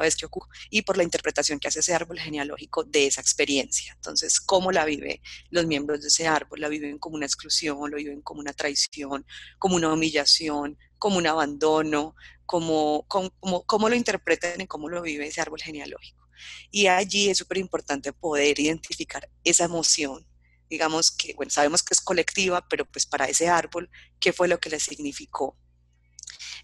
vez 0.00 0.16
que 0.16 0.26
ocurre 0.26 0.48
y 0.70 0.82
por 0.82 0.96
la 0.96 1.04
interpretación 1.04 1.58
que 1.58 1.68
hace 1.68 1.80
ese 1.80 1.94
árbol 1.94 2.18
genealógico 2.18 2.84
de 2.84 3.06
esa 3.06 3.20
experiencia. 3.20 3.92
Entonces, 3.94 4.40
¿cómo 4.40 4.72
la 4.72 4.84
vive 4.84 5.22
los 5.50 5.66
miembros 5.66 6.02
de 6.02 6.08
ese 6.08 6.26
árbol? 6.26 6.60
¿La 6.60 6.68
viven 6.68 6.98
como 6.98 7.16
una 7.16 7.26
exclusión? 7.26 7.90
¿Lo 7.90 7.96
viven 7.96 8.20
como 8.22 8.40
una 8.40 8.52
traición? 8.52 9.24
¿Como 9.58 9.76
una 9.76 9.92
humillación? 9.92 10.76
¿Como 10.98 11.18
un 11.18 11.26
abandono? 11.26 12.14
¿Cómo, 12.44 13.04
cómo, 13.08 13.30
cómo 13.66 13.88
lo 13.88 13.94
interpretan 13.94 14.60
y 14.60 14.66
cómo 14.66 14.88
lo 14.88 15.02
vive 15.02 15.26
ese 15.26 15.40
árbol 15.40 15.60
genealógico? 15.60 16.28
Y 16.70 16.88
allí 16.88 17.30
es 17.30 17.38
súper 17.38 17.58
importante 17.58 18.12
poder 18.12 18.58
identificar 18.58 19.30
esa 19.44 19.64
emoción 19.64 20.26
digamos 20.68 21.10
que, 21.10 21.34
bueno, 21.34 21.50
sabemos 21.50 21.82
que 21.82 21.94
es 21.94 22.00
colectiva, 22.00 22.66
pero 22.68 22.84
pues 22.84 23.06
para 23.06 23.26
ese 23.26 23.48
árbol, 23.48 23.88
¿qué 24.18 24.32
fue 24.32 24.48
lo 24.48 24.58
que 24.58 24.70
le 24.70 24.80
significó? 24.80 25.56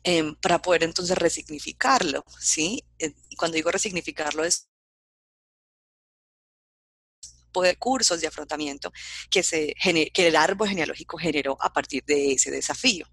Em, 0.04 0.34
para 0.36 0.60
poder 0.60 0.84
entonces 0.84 1.16
resignificarlo, 1.16 2.24
¿sí? 2.38 2.84
Cuando 3.36 3.56
digo 3.56 3.70
resignificarlo 3.70 4.44
es 4.44 4.68
poder 7.52 7.78
cursos 7.78 8.20
de 8.20 8.26
afrontamiento 8.26 8.92
que, 9.30 9.42
se, 9.42 9.74
que 10.12 10.26
el 10.26 10.36
árbol 10.36 10.68
genealógico 10.68 11.18
generó 11.18 11.56
a 11.60 11.72
partir 11.72 12.02
de 12.04 12.32
ese 12.32 12.50
desafío. 12.50 13.06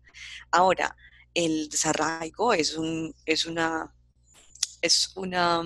Ahora, 0.51 0.95
el 1.33 1.69
desarraigo 1.69 2.53
es, 2.53 2.75
un, 2.75 3.13
es 3.25 3.45
una, 3.45 3.93
es 4.81 5.11
una 5.15 5.61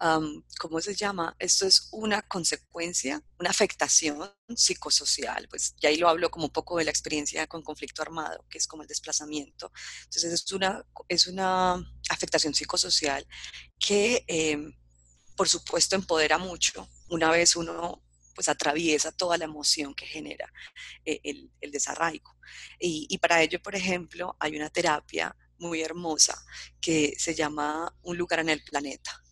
mm, 0.00 0.42
¿cómo 0.58 0.80
se 0.80 0.94
llama? 0.94 1.34
Esto 1.38 1.66
es 1.66 1.88
una 1.92 2.22
consecuencia, 2.22 3.22
una 3.38 3.50
afectación 3.50 4.30
psicosocial, 4.54 5.48
pues 5.48 5.74
ya 5.80 5.88
ahí 5.88 5.96
lo 5.96 6.08
hablo 6.08 6.30
como 6.30 6.46
un 6.46 6.52
poco 6.52 6.78
de 6.78 6.84
la 6.84 6.90
experiencia 6.90 7.46
con 7.46 7.62
conflicto 7.62 8.02
armado, 8.02 8.44
que 8.50 8.58
es 8.58 8.66
como 8.66 8.82
el 8.82 8.88
desplazamiento. 8.88 9.72
Entonces 10.04 10.32
es 10.32 10.52
una, 10.52 10.84
es 11.08 11.26
una 11.26 11.74
afectación 12.10 12.54
psicosocial 12.54 13.26
que, 13.78 14.24
em, 14.26 14.74
por 15.36 15.48
supuesto, 15.48 15.96
empodera 15.96 16.38
mucho 16.38 16.88
una 17.08 17.30
vez 17.30 17.56
uno 17.56 18.02
pues 18.34 18.48
atraviesa 18.50 19.12
toda 19.12 19.38
la 19.38 19.46
emoción 19.46 19.94
que 19.94 20.06
genera 20.06 20.52
eh, 21.06 21.20
el, 21.24 21.50
el, 21.60 21.70
desarraigo. 21.70 22.36
Y 22.78 23.16
para 23.18 23.42
ello, 23.42 23.62
por 23.62 23.74
ejemplo, 23.74 24.36
hay 24.38 24.56
una 24.56 24.68
terapia 24.68 25.34
muy 25.58 25.82
hermosa 25.82 26.36
que 26.80 27.14
se 27.18 27.34
llama 27.34 27.96
Un 28.02 28.18
lugar 28.18 28.40
en 28.40 28.50
el 28.50 28.62
planeta 28.62 29.22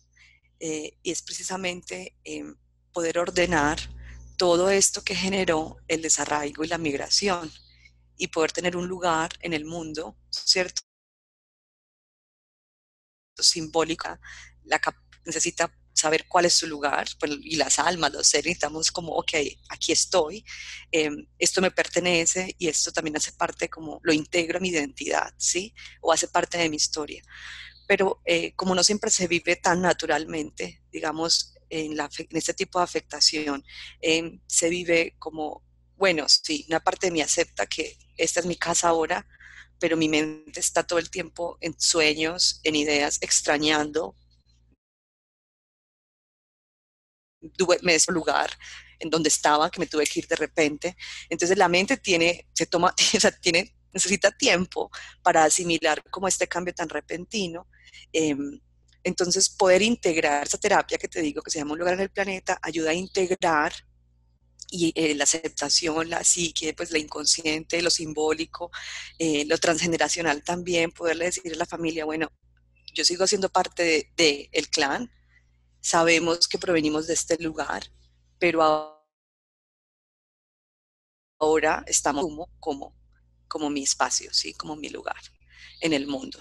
eh, 0.67 0.97
y 1.03 1.11
es 1.11 1.21
precisamente 1.21 2.15
em, 2.23 2.55
poder 2.91 3.19
ordenar 3.19 3.77
todo 4.35 4.71
esto 4.71 5.03
que 5.03 5.15
generó 5.15 5.77
el 5.87 6.01
desarraigo 6.01 6.63
y 6.63 6.67
la 6.67 6.79
migración 6.79 7.51
y 8.17 8.29
poder 8.29 8.51
tener 8.51 8.75
un 8.75 8.87
lugar 8.87 9.29
en 9.41 9.53
el 9.53 9.63
mundo, 9.63 10.17
¿cierto? 10.31 10.81
Simbólica, 13.37 14.19
la 14.63 14.81
necesita 15.23 15.71
saber 15.93 16.25
cuál 16.27 16.45
es 16.45 16.53
su 16.53 16.65
lugar, 16.65 17.07
pues, 17.19 17.33
y 17.43 17.57
las 17.57 17.77
almas, 17.77 18.11
los 18.13 18.25
seres, 18.27 18.45
necesitamos 18.45 18.91
como, 18.91 19.11
ok, 19.11 19.33
aquí 19.69 19.91
estoy, 19.91 20.43
em, 20.91 21.27
esto 21.37 21.61
me 21.61 21.69
pertenece 21.69 22.55
y 22.57 22.69
esto 22.69 22.91
también 22.91 23.17
hace 23.17 23.33
parte, 23.33 23.69
como 23.69 23.99
lo 24.01 24.13
integro 24.13 24.57
a 24.57 24.61
mi 24.61 24.69
identidad, 24.69 25.31
¿sí? 25.37 25.75
O 26.01 26.11
hace 26.11 26.27
parte 26.27 26.57
de 26.57 26.69
mi 26.69 26.77
historia 26.77 27.23
pero 27.87 28.21
eh, 28.25 28.53
como 28.55 28.75
no 28.75 28.83
siempre 28.83 29.11
se 29.11 29.27
vive 29.27 29.55
tan 29.55 29.81
naturalmente, 29.81 30.83
digamos, 30.91 31.55
en, 31.69 31.97
este 32.31 32.53
tipo 32.53 32.79
de 32.79 32.83
afectación, 32.83 33.63
em, 34.01 34.41
se 34.47 34.69
vive 34.69 35.15
como, 35.19 35.63
bueno, 35.97 36.27
sí, 36.27 36.65
una 36.69 36.79
parte 36.79 37.07
de 37.07 37.11
mí 37.11 37.21
acepta 37.21 37.65
que 37.67 37.97
esta 38.17 38.39
es 38.39 38.45
mi 38.45 38.55
casa 38.55 38.89
ahora, 38.89 39.27
pero 39.79 39.97
mi 39.97 40.09
mente 40.09 40.59
está 40.59 40.83
todo 40.83 40.99
el 40.99 41.09
tiempo 41.09 41.57
en 41.61 41.79
sueños, 41.79 42.61
en 42.63 42.75
ideas, 42.75 43.17
extrañando. 43.21 44.15
me 47.83 47.95
ese 47.95 48.11
lugar 48.11 48.49
en 48.99 49.09
donde 49.09 49.29
estaba, 49.29 49.69
que 49.69 49.79
me 49.79 49.87
tuve 49.87 50.05
que 50.07 50.19
ir 50.19 50.27
de 50.27 50.35
repente. 50.35 50.95
Entonces 51.29 51.57
la 51.57 51.67
mente 51.67 51.97
tiene, 51.97 52.47
se 52.53 52.65
toma, 52.65 52.93
o 53.15 53.19
sea, 53.19 53.31
tiene 53.31 53.75
necesita 53.95 54.31
tiempo 54.31 54.91
para 55.23 55.45
asimilar 55.45 56.03
como 56.11 56.27
este 56.27 56.47
cambio 56.47 56.73
tan 56.75 56.89
repentino. 56.89 57.67
Em, 58.13 58.59
entonces, 59.03 59.49
poder 59.49 59.81
integrar 59.81 60.45
esa 60.45 60.57
terapia 60.57 60.97
que 60.97 61.07
te 61.07 61.21
digo 61.21 61.41
que 61.41 61.51
se 61.51 61.59
llama 61.59 61.73
Un 61.73 61.79
lugar 61.79 61.95
en 61.95 62.01
el 62.01 62.09
planeta 62.09 62.59
ayuda 62.61 62.91
a 62.91 62.93
integrar 62.93 63.73
y 64.69 64.91
eh, 64.95 65.15
la 65.15 65.23
aceptación, 65.23 66.09
la 66.09 66.23
psique, 66.23 66.73
pues 66.73 66.91
la 66.91 66.97
inconsciente, 66.97 67.81
lo 67.81 67.89
simbólico, 67.89 68.71
eh, 69.19 69.45
lo 69.45 69.57
transgeneracional 69.57 70.43
también, 70.43 70.91
poderle 70.91 71.25
decir 71.25 71.53
a 71.53 71.57
la 71.57 71.65
familia, 71.65 72.03
bueno, 72.05 72.31
yo 72.93 73.05
sigo 73.05 73.27
siendo 73.27 73.49
parte 73.49 73.83
del 73.83 74.49
de, 74.51 74.67
clan, 74.71 75.11
sabemos 75.81 76.47
que 76.47 76.57
provenimos 76.57 77.07
de 77.07 77.13
este 77.13 77.37
lugar, 77.37 77.83
pero 78.39 78.63
ahora 81.39 81.83
estamos 81.87 82.25
como 82.59 82.95
como 83.55 83.69
mi 83.69 83.83
espacio, 83.83 84.33
¿sí? 84.33 84.53
como 84.53 84.75
mi 84.75 84.89
lugar 84.89 85.15
en 85.79 85.93
el 85.93 86.07
mundo. 86.07 86.39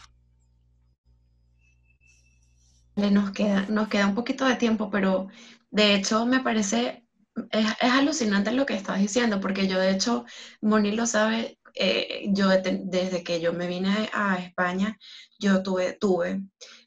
Nos 2.96 3.30
queda, 3.30 3.66
nos 3.68 3.86
queda 3.86 4.08
un 4.08 4.16
poquito 4.16 4.44
de 4.44 4.56
tiempo, 4.56 4.90
pero 4.90 5.28
de 5.70 5.94
hecho 5.94 6.26
me 6.26 6.40
parece, 6.40 7.06
es, 7.52 7.66
alucinante 7.80 8.50
lo 8.50 8.66
que 8.66 8.74
estás 8.74 8.98
diciendo, 8.98 9.40
porque 9.40 9.68
yo 9.68 9.78
de 9.78 9.92
hecho, 9.92 10.24
Moni 10.60 10.90
lo 10.90 11.06
sabe, 11.06 11.60
eh, 11.76 12.24
yo 12.30 12.48
desde 12.48 13.22
que 13.22 13.40
yo 13.40 13.52
me 13.52 13.68
vine 13.68 14.10
a 14.12 14.38
España, 14.38 14.98
yo 15.38 15.62
tuve, 15.62 15.92
tuve 15.92 16.40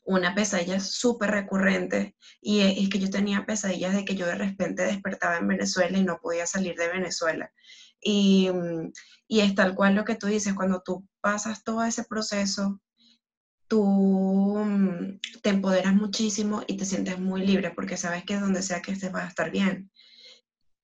una 0.03 0.35
pesadilla 0.35 0.81
súper 0.81 1.31
recurrente 1.31 2.17
y 2.41 2.59
es 2.59 2.89
que 2.89 2.99
yo 2.99 3.09
tenía 3.09 3.45
pesadillas 3.45 3.95
de 3.95 4.03
que 4.03 4.15
yo 4.15 4.25
de 4.25 4.35
repente 4.35 4.83
despertaba 4.83 5.37
en 5.37 5.47
Venezuela 5.47 5.97
y 5.97 6.03
no 6.03 6.19
podía 6.19 6.45
salir 6.47 6.75
de 6.75 6.89
Venezuela. 6.89 7.49
Y, 8.01 8.49
mm, 8.51 8.91
y 9.27 9.39
es 9.41 9.55
tal 9.55 9.75
cual 9.75 9.95
lo 9.95 10.05
que 10.05 10.15
tú 10.15 10.27
dices, 10.27 10.53
cuando 10.53 10.81
tú 10.81 11.05
pasas 11.21 11.63
todo 11.63 11.83
ese 11.83 12.03
proceso, 12.03 12.79
tú 13.67 13.83
mm, 14.57 15.19
te 15.41 15.49
empoderas 15.49 15.93
muchísimo 15.93 16.63
y 16.67 16.77
te 16.77 16.85
sientes 16.85 17.19
muy 17.19 17.45
libre 17.45 17.71
porque 17.71 17.97
sabes 17.97 18.23
que 18.23 18.39
donde 18.39 18.61
sea 18.61 18.81
que 18.81 18.91
estés 18.91 19.11
vas 19.11 19.25
a 19.25 19.29
estar 19.29 19.51
bien. 19.51 19.91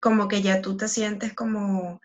Como 0.01 0.29
que 0.29 0.42
ya 0.42 0.62
tú 0.62 0.77
te 0.77 0.88
sientes 0.88 1.33
como, 1.33 2.01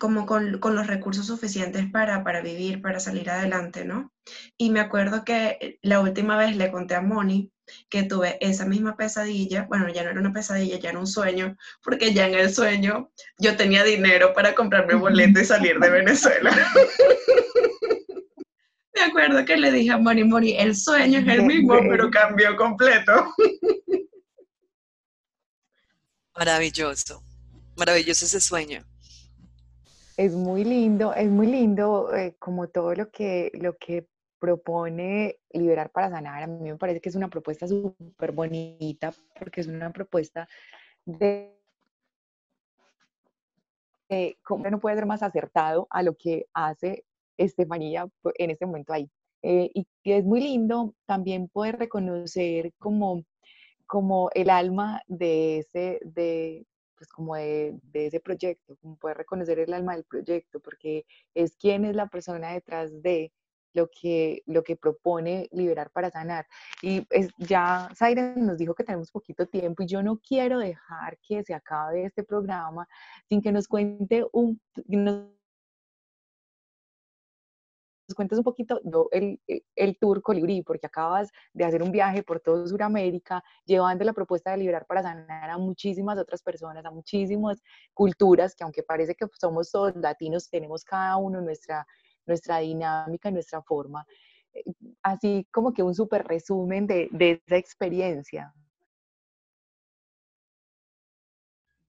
como 0.00 0.26
con, 0.26 0.58
con 0.58 0.74
los 0.74 0.88
recursos 0.88 1.26
suficientes 1.26 1.88
para, 1.90 2.24
para 2.24 2.40
vivir, 2.42 2.82
para 2.82 2.98
salir 2.98 3.30
adelante, 3.30 3.84
¿no? 3.84 4.12
Y 4.58 4.70
me 4.70 4.80
acuerdo 4.80 5.24
que 5.24 5.78
la 5.82 6.00
última 6.00 6.36
vez 6.36 6.56
le 6.56 6.72
conté 6.72 6.96
a 6.96 7.00
Moni 7.00 7.52
que 7.88 8.02
tuve 8.04 8.38
esa 8.40 8.64
misma 8.64 8.96
pesadilla, 8.96 9.66
bueno, 9.68 9.88
ya 9.92 10.02
no 10.02 10.10
era 10.10 10.20
una 10.20 10.32
pesadilla, 10.32 10.78
ya 10.78 10.90
era 10.90 10.98
un 10.98 11.06
sueño, 11.06 11.56
porque 11.82 12.12
ya 12.12 12.26
en 12.26 12.34
el 12.34 12.52
sueño 12.52 13.10
yo 13.38 13.56
tenía 13.56 13.84
dinero 13.84 14.32
para 14.34 14.54
comprarme 14.54 14.94
boleto 14.94 15.40
y 15.40 15.44
salir 15.44 15.78
de 15.78 15.90
Venezuela. 15.90 16.50
Me 18.94 19.02
acuerdo 19.02 19.44
que 19.44 19.56
le 19.56 19.72
dije 19.72 19.90
a 19.90 19.98
Moni, 19.98 20.22
Moni, 20.22 20.56
el 20.56 20.76
sueño 20.76 21.18
es 21.20 21.26
el 21.26 21.42
mismo, 21.42 21.74
pero 21.88 22.10
cambió 22.10 22.54
completo. 22.56 23.34
Maravilloso, 26.36 27.22
maravilloso 27.76 28.24
ese 28.24 28.40
sueño. 28.40 28.82
Es 30.16 30.32
muy 30.32 30.64
lindo, 30.64 31.14
es 31.14 31.28
muy 31.28 31.46
lindo 31.46 32.14
eh, 32.14 32.34
como 32.38 32.68
todo 32.68 32.94
lo 32.94 33.10
que, 33.10 33.50
lo 33.54 33.76
que 33.76 34.06
propone 34.42 35.38
Liberar 35.52 35.90
para 35.90 36.10
Sanar, 36.10 36.42
a 36.42 36.46
mí 36.48 36.70
me 36.72 36.76
parece 36.76 37.00
que 37.00 37.08
es 37.10 37.14
una 37.14 37.30
propuesta 37.30 37.68
súper 37.68 38.32
bonita 38.32 39.12
porque 39.38 39.60
es 39.60 39.68
una 39.68 39.92
propuesta 39.92 40.48
de 41.04 41.54
cómo 44.42 44.68
no 44.68 44.80
puede 44.80 44.96
ser 44.96 45.06
más 45.06 45.22
acertado 45.22 45.86
a 45.90 46.02
lo 46.02 46.16
que 46.16 46.46
hace 46.52 47.04
Estefanía 47.36 48.08
en 48.34 48.50
este 48.50 48.66
momento 48.66 48.92
ahí. 48.92 49.08
Eh, 49.42 49.70
y 49.74 49.86
es 50.02 50.24
muy 50.24 50.40
lindo 50.40 50.92
también 51.06 51.46
poder 51.46 51.78
reconocer 51.78 52.72
como, 52.78 53.22
como 53.86 54.28
el 54.34 54.50
alma 54.50 55.02
de 55.06 55.58
ese, 55.58 56.00
de, 56.02 56.66
pues 56.96 57.08
como 57.10 57.36
de, 57.36 57.78
de, 57.84 58.06
ese 58.06 58.18
proyecto, 58.18 58.76
como 58.82 58.96
poder 58.96 59.18
reconocer 59.18 59.60
el 59.60 59.72
alma 59.72 59.94
del 59.94 60.04
proyecto, 60.04 60.58
porque 60.58 61.06
es 61.32 61.56
quién 61.56 61.84
es 61.84 61.94
la 61.94 62.08
persona 62.08 62.52
detrás 62.52 63.02
de 63.02 63.30
lo 63.74 63.88
que, 63.88 64.42
lo 64.46 64.62
que 64.62 64.76
propone 64.76 65.48
Liberar 65.52 65.90
para 65.90 66.10
Sanar. 66.10 66.46
Y 66.82 67.06
es, 67.10 67.30
ya 67.38 67.88
Zaire 67.94 68.34
nos 68.36 68.58
dijo 68.58 68.74
que 68.74 68.84
tenemos 68.84 69.10
poquito 69.10 69.46
tiempo 69.46 69.82
y 69.82 69.86
yo 69.86 70.02
no 70.02 70.18
quiero 70.18 70.58
dejar 70.58 71.18
que 71.26 71.42
se 71.44 71.54
acabe 71.54 72.04
este 72.04 72.24
programa 72.24 72.86
sin 73.28 73.40
que 73.40 73.52
nos 73.52 73.68
cuente 73.68 74.24
un, 74.32 74.60
cuentes 78.14 78.38
un 78.38 78.44
poquito 78.44 78.80
el, 79.12 79.40
eh, 79.46 79.62
el, 79.76 79.98
tour 79.98 80.22
Colibrí, 80.22 80.62
porque 80.62 80.86
acabas 80.86 81.30
de 81.52 81.64
hacer 81.64 81.82
un 81.82 81.92
viaje 81.92 82.22
por 82.22 82.40
todo 82.40 82.66
Sudamérica, 82.66 83.42
llevando 83.64 84.04
la 84.04 84.12
propuesta 84.12 84.50
de 84.50 84.58
liberar 84.58 84.86
para 84.86 85.02
sanar 85.02 85.50
a 85.50 85.58
muchísimas 85.58 86.18
otras 86.18 86.42
personas, 86.42 86.84
a 86.84 86.90
muchísimas 86.90 87.62
culturas, 87.94 88.54
que 88.54 88.64
aunque 88.64 88.82
parece 88.82 89.14
que 89.14 89.26
somos 89.38 89.70
todos 89.70 89.94
latinos, 89.96 90.48
tenemos 90.50 90.84
cada 90.84 91.16
uno 91.16 91.40
nuestra, 91.40 91.86
nuestra 92.26 92.58
dinámica, 92.58 93.30
nuestra 93.30 93.62
forma. 93.62 94.06
Eh, 94.52 94.64
así 95.02 95.46
como 95.50 95.72
que 95.72 95.82
un 95.82 95.94
súper 95.94 96.24
resumen 96.24 96.86
de, 96.86 97.08
de 97.12 97.42
esa 97.46 97.56
experiencia. 97.56 98.54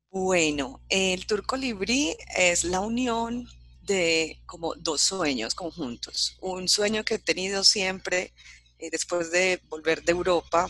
Bueno, 0.09 0.79
el 0.89 1.25
Tour 1.25 1.43
Colibrí 1.45 2.15
es 2.37 2.63
la 2.63 2.81
unión 2.81 3.47
de 3.81 4.39
como 4.45 4.75
dos 4.75 5.01
sueños 5.01 5.55
conjuntos. 5.55 6.37
Un 6.39 6.69
sueño 6.69 7.03
que 7.03 7.15
he 7.15 7.19
tenido 7.19 7.63
siempre 7.63 8.31
eh, 8.79 8.89
después 8.91 9.31
de 9.31 9.59
volver 9.69 10.03
de 10.03 10.11
Europa. 10.11 10.67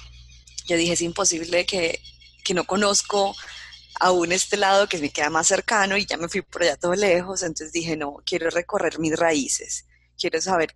Yo 0.66 0.78
dije, 0.78 0.94
es 0.94 1.02
imposible 1.02 1.66
que, 1.66 2.00
que 2.44 2.54
no 2.54 2.64
conozco 2.64 3.36
aún 4.00 4.32
este 4.32 4.58
lado 4.58 4.88
que 4.88 4.98
me 4.98 5.10
queda 5.12 5.30
más 5.30 5.48
cercano 5.48 5.98
y 5.98 6.06
ya 6.06 6.18
me 6.18 6.30
fui 6.30 6.42
por 6.42 6.64
allá 6.64 6.78
todo 6.78 6.94
lejos, 6.94 7.44
entonces 7.44 7.72
dije, 7.72 7.98
no, 7.98 8.18
quiero 8.26 8.50
recorrer 8.50 9.00
mis 9.00 9.18
raíces, 9.18 9.86
quiero 10.18 10.42
saber 10.42 10.74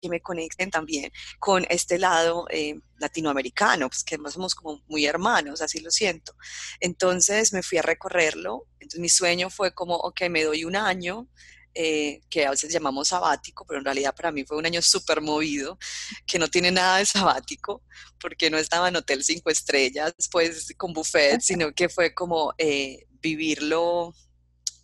que 0.00 0.08
me 0.08 0.20
conecten 0.20 0.70
también 0.70 1.12
con 1.38 1.66
este 1.68 1.98
lado 1.98 2.46
eh, 2.50 2.80
latinoamericano, 2.98 3.88
pues 3.88 4.02
que 4.02 4.14
además 4.14 4.34
somos 4.34 4.54
como 4.54 4.82
muy 4.88 5.04
hermanos, 5.04 5.60
así 5.60 5.80
lo 5.80 5.90
siento. 5.90 6.34
Entonces 6.80 7.52
me 7.52 7.62
fui 7.62 7.78
a 7.78 7.82
recorrerlo, 7.82 8.66
entonces 8.74 9.00
mi 9.00 9.08
sueño 9.08 9.50
fue 9.50 9.74
como, 9.74 9.96
ok, 9.96 10.22
me 10.30 10.44
doy 10.44 10.64
un 10.64 10.76
año, 10.76 11.28
eh, 11.74 12.20
que 12.28 12.46
a 12.46 12.50
veces 12.50 12.72
llamamos 12.72 13.08
sabático, 13.08 13.64
pero 13.66 13.78
en 13.78 13.84
realidad 13.84 14.14
para 14.14 14.32
mí 14.32 14.44
fue 14.44 14.56
un 14.56 14.66
año 14.66 14.82
súper 14.82 15.20
movido, 15.20 15.78
que 16.26 16.38
no 16.38 16.48
tiene 16.48 16.70
nada 16.72 16.98
de 16.98 17.06
sabático, 17.06 17.82
porque 18.18 18.50
no 18.50 18.58
estaba 18.58 18.88
en 18.88 18.96
hotel 18.96 19.22
cinco 19.22 19.50
estrellas, 19.50 20.14
pues 20.30 20.74
con 20.76 20.92
buffet, 20.92 21.40
sino 21.42 21.72
que 21.72 21.88
fue 21.88 22.14
como 22.14 22.52
eh, 22.58 23.06
vivirlo 23.20 24.14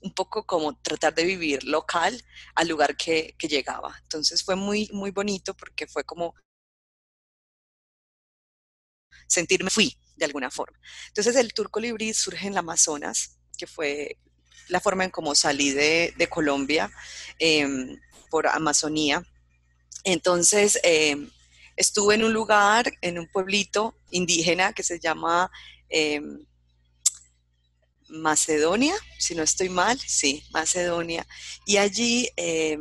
un 0.01 0.14
poco 0.14 0.46
como 0.46 0.79
tratar 0.81 1.14
de 1.14 1.25
vivir 1.25 1.64
local 1.64 2.22
al 2.55 2.68
lugar 2.68 2.96
que, 2.96 3.35
llegaba. 3.40 3.96
Entonces 4.03 4.44
fue 4.44 4.57
muy, 4.57 4.88
muy 4.92 5.11
bonito 5.11 5.55
porque 5.55 5.87
fue 5.87 6.05
como 6.05 6.35
sentirme 9.27 9.70
fui 9.70 9.96
de 10.16 10.25
alguna 10.25 10.51
forma. 10.51 10.79
Entonces 11.09 11.37
el 11.37 11.53
Turco 11.53 11.81
Librí 11.81 12.14
surge 12.14 12.46
en 12.46 12.55
la 12.55 12.61
Amazonas, 12.61 13.38
que 13.59 13.66
fue 13.66 14.18
la 14.69 14.81
forma 14.81 15.05
en 15.05 15.11
cómo 15.11 15.35
salí 15.35 15.71
de, 15.71 16.29
Colombia 16.31 16.90
em, 17.38 17.99
por 18.31 18.47
Amazonía. 18.47 19.23
Entonces 20.05 20.79
em, 20.83 21.31
estuve 21.77 22.14
en 22.14 22.25
un 22.25 22.33
lugar, 22.33 22.92
en 23.01 23.19
un 23.19 23.29
pueblito 23.29 23.95
indígena 24.11 24.73
que 24.73 24.83
se 24.83 24.99
llama 24.99 25.51
em, 25.88 26.45
Macedonia, 28.09 28.95
si 29.19 29.35
no 29.35 29.42
estoy 29.42 29.69
mal, 29.69 29.99
sí, 29.99 30.45
Macedonia. 30.51 31.27
Y 31.64 31.77
allí 31.79 32.29
eh, 32.37 32.79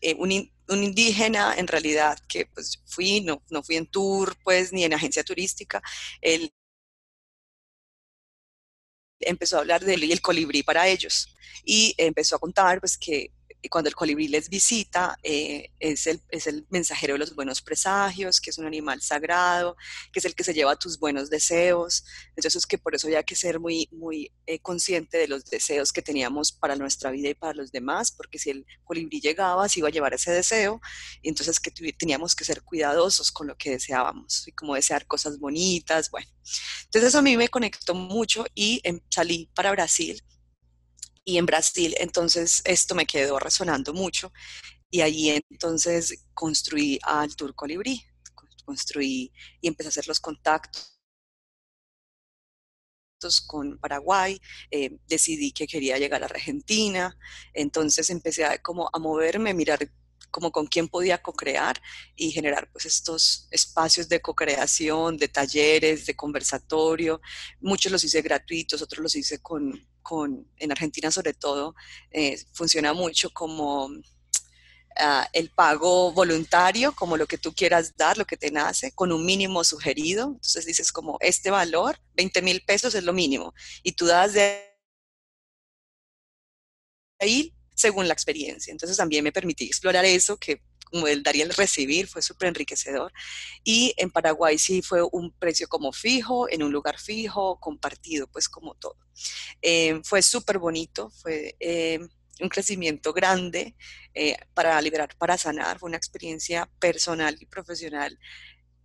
eh, 0.00 0.14
un, 0.18 0.30
indígena, 0.68 1.54
en 1.56 1.66
realidad, 1.66 2.18
que 2.28 2.46
pues 2.46 2.80
fui, 2.86 3.20
no, 3.20 3.42
no 3.50 3.62
fui 3.62 3.76
en 3.76 3.86
tour, 3.86 4.36
pues, 4.44 4.72
ni 4.72 4.84
en 4.84 4.94
agencia 4.94 5.24
turística, 5.24 5.82
él 6.20 6.52
empezó 9.26 9.56
a 9.56 9.60
hablar 9.60 9.84
del 9.84 10.10
el 10.10 10.20
colibrí 10.20 10.62
para 10.62 10.88
ellos. 10.88 11.28
Y 11.64 11.94
empezó 11.96 12.36
a 12.36 12.38
contar 12.38 12.80
pues 12.80 12.96
que 12.98 13.30
cuando 13.68 13.88
el 13.88 13.94
colibrí 13.94 14.28
les 14.28 14.48
visita, 14.48 15.18
eh, 15.22 15.70
es, 15.78 16.06
el, 16.06 16.20
es, 16.30 16.46
el, 16.46 16.66
mensajero 16.70 17.14
de 17.14 17.18
los 17.18 17.34
buenos 17.34 17.62
presagios, 17.62 18.40
que 18.40 18.50
es 18.50 18.58
un 18.58 18.66
animal 18.66 19.00
sagrado, 19.00 19.76
que 20.12 20.18
es 20.18 20.24
el 20.24 20.34
que 20.34 20.44
se 20.44 20.54
lleva 20.54 20.76
tus 20.76 20.98
buenos 20.98 21.30
deseos. 21.30 22.04
Entonces, 22.36 22.66
que 22.66 22.78
por 22.78 22.94
eso 22.94 23.06
había 23.06 23.22
que 23.22 23.36
ser 23.36 23.60
muy, 23.60 23.88
muy 23.92 24.32
eh, 24.46 24.58
consciente 24.58 25.18
de 25.18 25.28
los 25.28 25.44
deseos 25.46 25.92
que 25.92 26.02
teníamos 26.02 26.52
para 26.52 26.76
nuestra 26.76 27.10
vida 27.10 27.30
y 27.30 27.34
para 27.34 27.54
los 27.54 27.72
demás, 27.72 28.12
porque 28.12 28.38
si 28.38 28.50
el 28.50 28.66
colibrí 28.84 29.20
llegaba, 29.20 29.68
se 29.68 29.80
iba 29.80 29.88
a 29.88 29.92
llevar 29.92 30.14
ese 30.14 30.30
deseo, 30.30 30.80
entonces 31.22 31.60
que 31.60 31.70
teníamos 31.70 32.34
que 32.34 32.44
ser 32.44 32.62
cuidadosos 32.62 33.32
con 33.32 33.46
lo 33.46 33.56
que 33.56 33.70
deseábamos, 33.70 34.46
y 34.46 34.52
como 34.52 34.74
desear 34.74 35.06
cosas 35.06 35.38
bonitas, 35.38 36.10
bueno. 36.10 36.28
Entonces, 36.84 37.08
eso 37.08 37.18
a 37.18 37.22
mí 37.22 37.36
me 37.36 37.48
conectó 37.48 37.94
mucho 37.94 38.44
y 38.54 38.80
em, 38.84 39.00
salí 39.10 39.50
para 39.54 39.70
Brasil 39.70 40.22
y 41.24 41.38
en 41.38 41.46
Brasil. 41.46 41.94
Entonces 41.98 42.62
esto 42.64 42.94
me 42.94 43.06
quedó 43.06 43.38
resonando 43.38 43.92
mucho 43.92 44.32
y 44.90 45.00
allí 45.00 45.30
entonces 45.50 46.26
construí 46.34 46.98
al 47.02 47.34
Tour 47.36 47.54
Colibrí, 47.54 48.04
construí 48.64 49.32
y 49.60 49.68
empecé 49.68 49.88
a 49.88 49.90
hacer 49.90 50.08
los 50.08 50.20
contactos 50.20 50.94
con 53.46 53.78
Paraguay, 53.78 54.38
eh, 54.70 54.98
decidí 55.06 55.52
que 55.52 55.66
quería 55.66 55.98
llegar 55.98 56.22
a 56.22 56.26
Argentina, 56.26 57.16
entonces 57.54 58.10
empecé 58.10 58.44
a, 58.44 58.58
como 58.58 58.90
a 58.92 58.98
moverme, 58.98 59.54
mirar 59.54 59.90
como 60.34 60.50
con 60.50 60.66
quién 60.66 60.88
podía 60.88 61.22
co-crear 61.22 61.80
y 62.16 62.32
generar 62.32 62.68
pues 62.72 62.86
estos 62.86 63.46
espacios 63.52 64.08
de 64.08 64.20
co-creación, 64.20 65.16
de 65.16 65.28
talleres, 65.28 66.06
de 66.06 66.16
conversatorio. 66.16 67.20
Muchos 67.60 67.92
los 67.92 68.02
hice 68.02 68.20
gratuitos, 68.20 68.82
otros 68.82 69.00
los 69.00 69.14
hice 69.14 69.38
con, 69.40 69.80
con 70.02 70.44
en 70.56 70.72
Argentina 70.72 71.12
sobre 71.12 71.34
todo, 71.34 71.76
eh, 72.10 72.36
funciona 72.52 72.92
mucho 72.92 73.30
como 73.30 73.88
ah, 74.96 75.28
el 75.32 75.50
pago 75.50 76.10
voluntario, 76.10 76.96
como 76.96 77.16
lo 77.16 77.28
que 77.28 77.38
tú 77.38 77.54
quieras 77.54 77.96
dar, 77.96 78.18
lo 78.18 78.24
que 78.24 78.36
te 78.36 78.50
nace, 78.50 78.90
con 78.90 79.12
un 79.12 79.24
mínimo 79.24 79.62
sugerido. 79.62 80.24
Entonces 80.24 80.66
dices 80.66 80.90
como 80.90 81.16
este 81.20 81.52
valor, 81.52 82.00
20 82.14 82.42
mil 82.42 82.60
pesos 82.64 82.96
es 82.96 83.04
lo 83.04 83.12
mínimo, 83.12 83.54
y 83.84 83.92
tú 83.92 84.06
das 84.06 84.32
de 84.32 84.64
ahí 87.20 87.53
según 87.84 88.08
la 88.08 88.14
experiencia. 88.14 88.72
Entonces 88.72 88.96
también 88.96 89.22
me 89.22 89.30
permití 89.30 89.66
explorar 89.66 90.06
eso, 90.06 90.38
que 90.38 90.62
como 90.90 91.06
el 91.06 91.22
dar 91.22 91.36
y 91.36 91.42
el 91.42 91.50
recibir 91.50 92.06
fue 92.06 92.22
súper 92.22 92.48
enriquecedor. 92.48 93.12
Y 93.62 93.92
en 93.98 94.10
Paraguay 94.10 94.56
sí 94.56 94.80
fue 94.80 95.02
un 95.12 95.32
precio 95.32 95.68
como 95.68 95.92
fijo, 95.92 96.48
en 96.48 96.62
un 96.62 96.72
lugar 96.72 96.98
fijo, 96.98 97.60
compartido, 97.60 98.26
pues 98.28 98.48
como 98.48 98.74
todo. 98.74 98.96
Eh, 99.60 100.00
fue 100.02 100.22
súper 100.22 100.58
bonito, 100.58 101.10
fue 101.10 101.56
eh, 101.60 101.98
un 102.40 102.48
crecimiento 102.48 103.12
grande 103.12 103.74
eh, 104.14 104.38
para 104.54 104.80
liberar, 104.80 105.14
para 105.18 105.36
sanar, 105.36 105.78
fue 105.78 105.88
una 105.88 105.98
experiencia 105.98 106.70
personal 106.78 107.36
y 107.38 107.44
profesional 107.44 108.18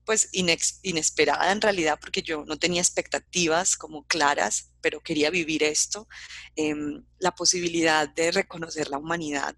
pues 0.10 0.28
inesperada 0.34 1.52
en 1.52 1.62
realidad 1.62 2.00
porque 2.02 2.24
yo 2.24 2.43
no 2.43 2.58
tenía 2.58 2.82
expectativas 2.82 3.78
como 3.78 4.08
claras, 4.08 4.72
pero 4.82 5.02
quería 5.02 5.30
vivir 5.30 5.62
esto, 5.62 6.08
em, 6.56 7.06
la 7.19 7.36
posibilidad 7.36 8.10
de 8.10 8.32
reconocer 8.32 8.89
la 8.89 8.98
humanidad, 8.98 9.56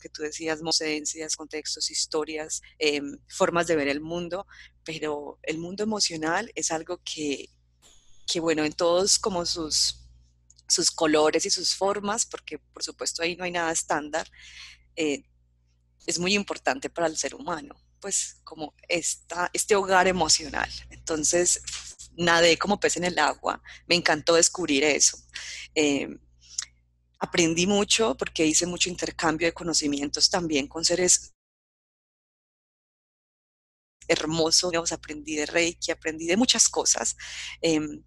que 0.00 0.08
tú 0.08 0.22
decías, 0.22 0.62
mocencias, 0.62 1.36
contextos, 1.36 1.90
historias, 1.90 2.62
em, 2.78 3.18
formas 3.28 3.66
de 3.66 3.76
ver 3.76 3.88
el 3.88 4.00
mundo, 4.00 4.46
pero 4.82 5.38
el 5.42 5.58
mundo 5.58 5.82
emocional 5.82 6.50
es 6.54 6.70
algo 6.70 7.02
que, 7.04 7.50
que 8.26 8.40
bueno, 8.40 8.64
en 8.64 8.72
todos 8.72 9.18
como 9.18 9.44
sus, 9.44 10.08
sus 10.68 10.90
colores 10.90 11.44
y 11.44 11.50
sus 11.50 11.74
formas, 11.74 12.24
porque 12.24 12.58
por 12.58 12.82
supuesto 12.82 13.22
ahí 13.22 13.36
no 13.36 13.44
hay 13.44 13.50
nada 13.50 13.72
estándar, 13.72 14.26
eh, 14.96 15.24
es 16.06 16.18
muy 16.18 16.34
importante 16.34 16.90
para 16.90 17.06
el 17.06 17.16
ser 17.16 17.34
humano, 17.34 17.74
pues 18.00 18.40
como 18.44 18.74
esta, 18.88 19.50
este 19.52 19.76
hogar 19.76 20.06
emocional. 20.06 20.70
Entonces, 20.90 21.60
nadé 22.16 22.58
como 22.58 22.80
pez 22.80 22.96
en 22.96 23.04
el 23.04 23.18
agua, 23.18 23.62
me 23.86 23.94
encantó 23.94 24.34
descubrir 24.34 24.84
eso. 24.84 25.18
Em, 25.74 26.18
aprendí 27.18 27.66
mucho 27.66 28.16
porque 28.16 28.46
hice 28.46 28.66
mucho 28.66 28.88
intercambio 28.88 29.46
de 29.48 29.52
conocimientos 29.52 30.30
también 30.30 30.66
con 30.68 30.84
seres 30.84 31.34
hermosos, 34.08 34.92
aprendí 34.92 35.36
de 35.36 35.46
Reiki, 35.46 35.90
aprendí 35.92 36.26
de 36.26 36.36
muchas 36.36 36.68
cosas. 36.68 37.16
Em, 37.60 38.02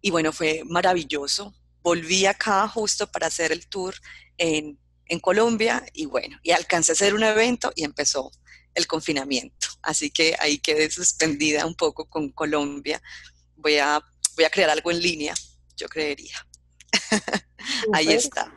y 0.00 0.10
bueno, 0.10 0.32
fue 0.32 0.62
maravilloso. 0.64 1.54
Volví 1.82 2.26
acá 2.26 2.68
justo 2.68 3.10
para 3.10 3.26
hacer 3.26 3.52
el 3.52 3.68
tour 3.68 3.94
en 4.36 4.78
en 5.08 5.20
Colombia 5.20 5.84
y 5.92 6.06
bueno, 6.06 6.38
y 6.42 6.52
alcancé 6.52 6.92
a 6.92 6.94
hacer 6.94 7.14
un 7.14 7.24
evento 7.24 7.72
y 7.74 7.84
empezó 7.84 8.30
el 8.74 8.86
confinamiento. 8.86 9.68
Así 9.82 10.10
que 10.10 10.36
ahí 10.38 10.58
quedé 10.58 10.90
suspendida 10.90 11.66
un 11.66 11.74
poco 11.74 12.08
con 12.08 12.30
Colombia. 12.30 13.00
Voy 13.56 13.78
a, 13.78 14.00
voy 14.36 14.44
a 14.44 14.50
crear 14.50 14.70
algo 14.70 14.90
en 14.90 15.00
línea, 15.00 15.34
yo 15.76 15.88
creería. 15.88 16.36
ahí 17.92 18.12
está. 18.12 18.52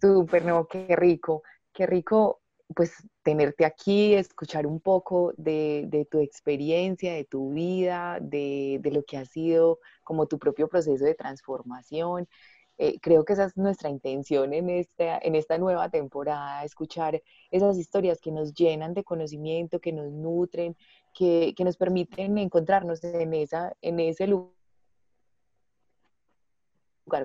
Súper, 0.00 0.44
no, 0.44 0.68
qué 0.68 0.94
rico, 0.94 1.42
qué 1.72 1.86
rico 1.86 2.42
pues 2.74 2.92
tenerte 3.22 3.64
aquí, 3.64 4.14
escuchar 4.14 4.66
un 4.66 4.80
poco 4.80 5.32
de, 5.36 6.06
tu 6.10 6.20
experiencia, 6.20 7.14
de 7.14 7.24
tu 7.24 7.52
vida, 7.52 8.18
de, 8.20 8.80
lo 8.92 9.04
que 9.04 9.16
ha 9.16 9.24
sido 9.24 9.78
como 10.04 10.26
tu 10.26 10.38
propio 10.38 10.68
proceso 10.68 11.04
de 11.04 11.14
transformación. 11.14 12.28
Eh, 12.78 12.98
creo 13.00 13.24
que 13.24 13.32
esa 13.32 13.44
es 13.44 13.56
nuestra 13.56 13.90
intención 13.90 14.54
en 14.54 14.70
esta, 14.70 15.18
en 15.18 15.34
esta 15.34 15.58
nueva 15.58 15.90
temporada, 15.90 16.64
escuchar 16.64 17.20
esas 17.50 17.76
historias 17.76 18.20
que 18.20 18.30
nos 18.30 18.54
llenan 18.54 18.94
de 18.94 19.02
conocimiento, 19.02 19.80
que 19.80 19.92
nos 19.92 20.12
nutren, 20.12 20.76
que, 21.12 21.54
nos 21.58 21.76
permiten 21.76 22.38
encontrarnos 22.38 23.02
en, 23.02 23.34
esa, 23.34 23.72
en 23.82 23.98
ese 23.98 24.28
lugar 24.28 24.52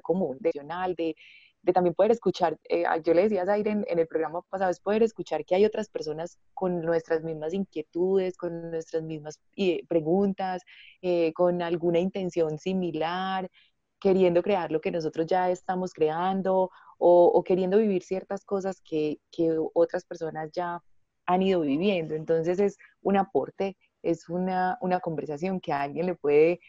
común, 0.01 0.37
de, 0.39 0.51
de, 0.97 1.15
de 1.63 1.73
también 1.73 1.95
poder 1.95 2.11
escuchar, 2.11 2.59
eh, 2.67 2.83
yo 3.03 3.13
le 3.13 3.23
decía 3.23 3.43
a 3.43 3.45
Zaire 3.45 3.71
en, 3.71 3.85
el 3.87 4.07
programa 4.07 4.41
pasado, 4.41 4.69
es 4.69 4.79
poder 4.79 5.01
escuchar 5.01 5.45
que 5.45 5.55
hay 5.55 5.65
otras 5.65 5.89
personas 5.89 6.37
con 6.53 6.81
nuestras 6.81 7.23
mismas 7.23 7.53
inquietudes, 7.53 8.37
con 8.37 8.69
nuestras 8.69 9.01
mismas 9.03 9.39
eh, 9.55 9.85
preguntas, 9.87 10.61
eh, 11.01 11.31
con 11.33 11.61
alguna 11.61 11.99
intención 11.99 12.57
similar, 12.59 13.49
queriendo 14.03 14.43
crear 14.43 14.69
lo 14.69 14.81
que 14.81 14.91
nosotros 14.91 15.25
ya 15.27 15.49
estamos 15.49 15.93
creando 15.93 16.69
o, 16.97 17.41
queriendo 17.45 17.77
vivir 17.77 18.03
ciertas 18.03 18.43
cosas 18.43 18.81
que, 18.81 19.19
que, 19.31 19.55
otras 19.73 20.03
personas 20.03 20.51
ya 20.51 20.83
han 21.25 21.41
ido 21.41 21.61
viviendo. 21.61 22.13
Entonces 22.13 22.59
es 22.59 22.77
un 23.01 23.15
aporte, 23.15 23.77
es 24.01 24.27
una, 24.27 24.77
una 24.81 24.99
conversación 24.99 25.61
que 25.61 25.71
a 25.71 25.83
alguien 25.83 26.07
le 26.07 26.15
puede 26.15 26.59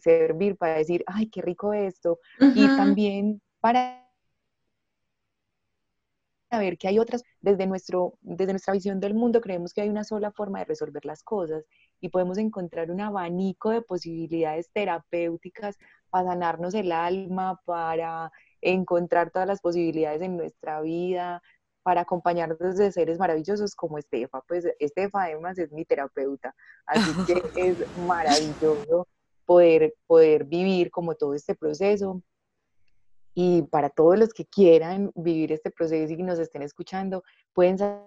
servir 0.00 0.56
para 0.56 0.78
decir, 0.78 1.04
ay, 1.06 1.28
qué 1.28 1.42
rico 1.42 1.74
esto, 1.74 2.18
y 2.54 2.66
también 2.76 3.42
para 3.60 4.02
ver 6.50 6.78
que 6.78 6.88
hay 6.88 6.98
otras, 6.98 7.22
desde, 7.40 7.66
nuestro, 7.66 8.18
desde 8.20 8.52
nuestra 8.52 8.74
visión 8.74 9.00
del 9.00 9.14
mundo 9.14 9.40
creemos 9.40 9.72
que 9.72 9.82
hay 9.82 9.88
una 9.88 10.04
sola 10.04 10.32
forma 10.32 10.60
de 10.60 10.66
resolver 10.66 11.04
las 11.04 11.22
cosas 11.22 11.64
y 12.00 12.08
podemos 12.10 12.38
encontrar 12.38 12.90
un 12.90 13.00
abanico 13.00 13.70
de 13.70 13.82
posibilidades 13.82 14.70
terapéuticas 14.72 15.78
para 16.12 16.28
sanarnos 16.28 16.74
el 16.74 16.92
alma, 16.92 17.58
para 17.64 18.30
encontrar 18.60 19.30
todas 19.30 19.48
las 19.48 19.62
posibilidades 19.62 20.20
en 20.20 20.36
nuestra 20.36 20.82
vida, 20.82 21.42
para 21.82 22.02
acompañarnos 22.02 22.76
de 22.76 22.92
seres 22.92 23.18
maravillosos 23.18 23.74
como 23.74 23.96
Estefa. 23.96 24.42
Pues 24.46 24.68
Estefa 24.78 25.24
además 25.24 25.58
es 25.58 25.72
mi 25.72 25.86
terapeuta, 25.86 26.54
así 26.84 27.10
que 27.26 27.42
es 27.56 27.78
maravilloso 28.06 29.08
poder, 29.46 29.94
poder 30.06 30.44
vivir 30.44 30.90
como 30.90 31.14
todo 31.14 31.34
este 31.34 31.54
proceso 31.54 32.22
y 33.34 33.62
para 33.62 33.88
todos 33.88 34.18
los 34.18 34.34
que 34.34 34.44
quieran 34.44 35.12
vivir 35.14 35.50
este 35.50 35.70
proceso 35.70 36.12
y 36.12 36.22
nos 36.22 36.38
estén 36.38 36.60
escuchando, 36.60 37.24
pueden 37.54 37.78
saber, 37.78 38.02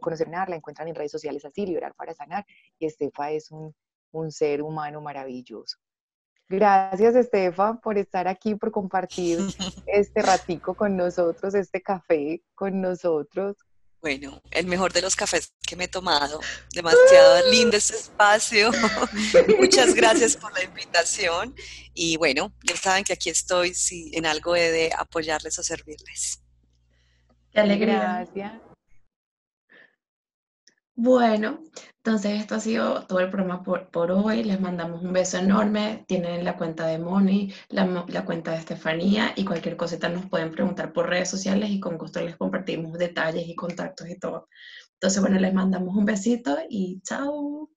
conocer 0.00 0.26
la 0.28 0.56
encuentran 0.56 0.88
en 0.88 0.96
redes 0.96 1.12
sociales 1.12 1.44
así, 1.44 1.64
Liberar 1.64 1.94
para 1.94 2.14
Sanar, 2.14 2.44
y 2.80 2.86
Estefa 2.86 3.30
es 3.30 3.52
un, 3.52 3.72
un 4.14 4.32
ser 4.32 4.62
humano 4.62 5.00
maravilloso. 5.00 5.78
Gracias, 6.48 7.16
Estefa, 7.16 7.80
por 7.80 7.98
estar 7.98 8.28
aquí, 8.28 8.54
por 8.54 8.70
compartir 8.70 9.38
este 9.86 10.22
ratico 10.22 10.74
con 10.74 10.96
nosotros, 10.96 11.54
este 11.54 11.82
café 11.82 12.42
con 12.54 12.80
nosotros. 12.80 13.56
Bueno, 14.00 14.42
el 14.50 14.66
mejor 14.66 14.92
de 14.92 15.00
los 15.00 15.16
cafés 15.16 15.54
que 15.66 15.76
me 15.76 15.84
he 15.84 15.88
tomado. 15.88 16.38
Demasiado 16.74 17.50
lindo 17.50 17.78
este 17.78 17.96
espacio. 17.96 18.70
Muchas 19.58 19.94
gracias 19.94 20.36
por 20.36 20.52
la 20.52 20.62
invitación. 20.62 21.54
Y 21.94 22.18
bueno, 22.18 22.52
ya 22.62 22.76
saben 22.76 23.02
que 23.02 23.14
aquí 23.14 23.30
estoy 23.30 23.72
si 23.72 24.14
en 24.14 24.26
algo 24.26 24.54
he 24.56 24.70
de 24.70 24.92
apoyarles 24.94 25.58
o 25.58 25.62
servirles. 25.62 26.42
Qué 27.50 27.60
alegría. 27.60 28.26
Gracias. 28.34 28.73
Bueno, 30.96 31.60
entonces 31.96 32.40
esto 32.40 32.54
ha 32.54 32.60
sido 32.60 33.06
todo 33.06 33.18
el 33.20 33.30
programa 33.30 33.62
por, 33.64 34.10
hoy. 34.12 34.44
Les 34.44 34.60
mandamos 34.60 35.02
un 35.02 35.12
beso 35.12 35.38
enorme. 35.38 36.04
Tienen 36.06 36.44
la 36.44 36.56
cuenta 36.56 36.86
de 36.86 36.98
Moni, 36.98 37.52
la, 37.68 37.84
la, 38.08 38.24
cuenta 38.24 38.52
de 38.52 38.58
Estefanía 38.58 39.32
y 39.36 39.44
cualquier 39.44 39.76
cosita 39.76 40.08
nos 40.08 40.26
pueden 40.26 40.52
preguntar 40.52 40.92
por 40.92 41.08
redes 41.08 41.30
sociales 41.30 41.70
y 41.70 41.80
con 41.80 41.98
gusto 41.98 42.20
les 42.20 42.36
compartimos 42.36 42.96
detalles 42.98 43.48
y 43.48 43.56
contactos 43.56 44.08
y 44.08 44.18
todo. 44.18 44.48
Entonces, 44.94 45.20
bueno, 45.20 45.38
les 45.40 45.52
mandamos 45.54 45.96
un 45.96 46.04
besito 46.04 46.58
y 46.68 47.00
chao. 47.02 47.70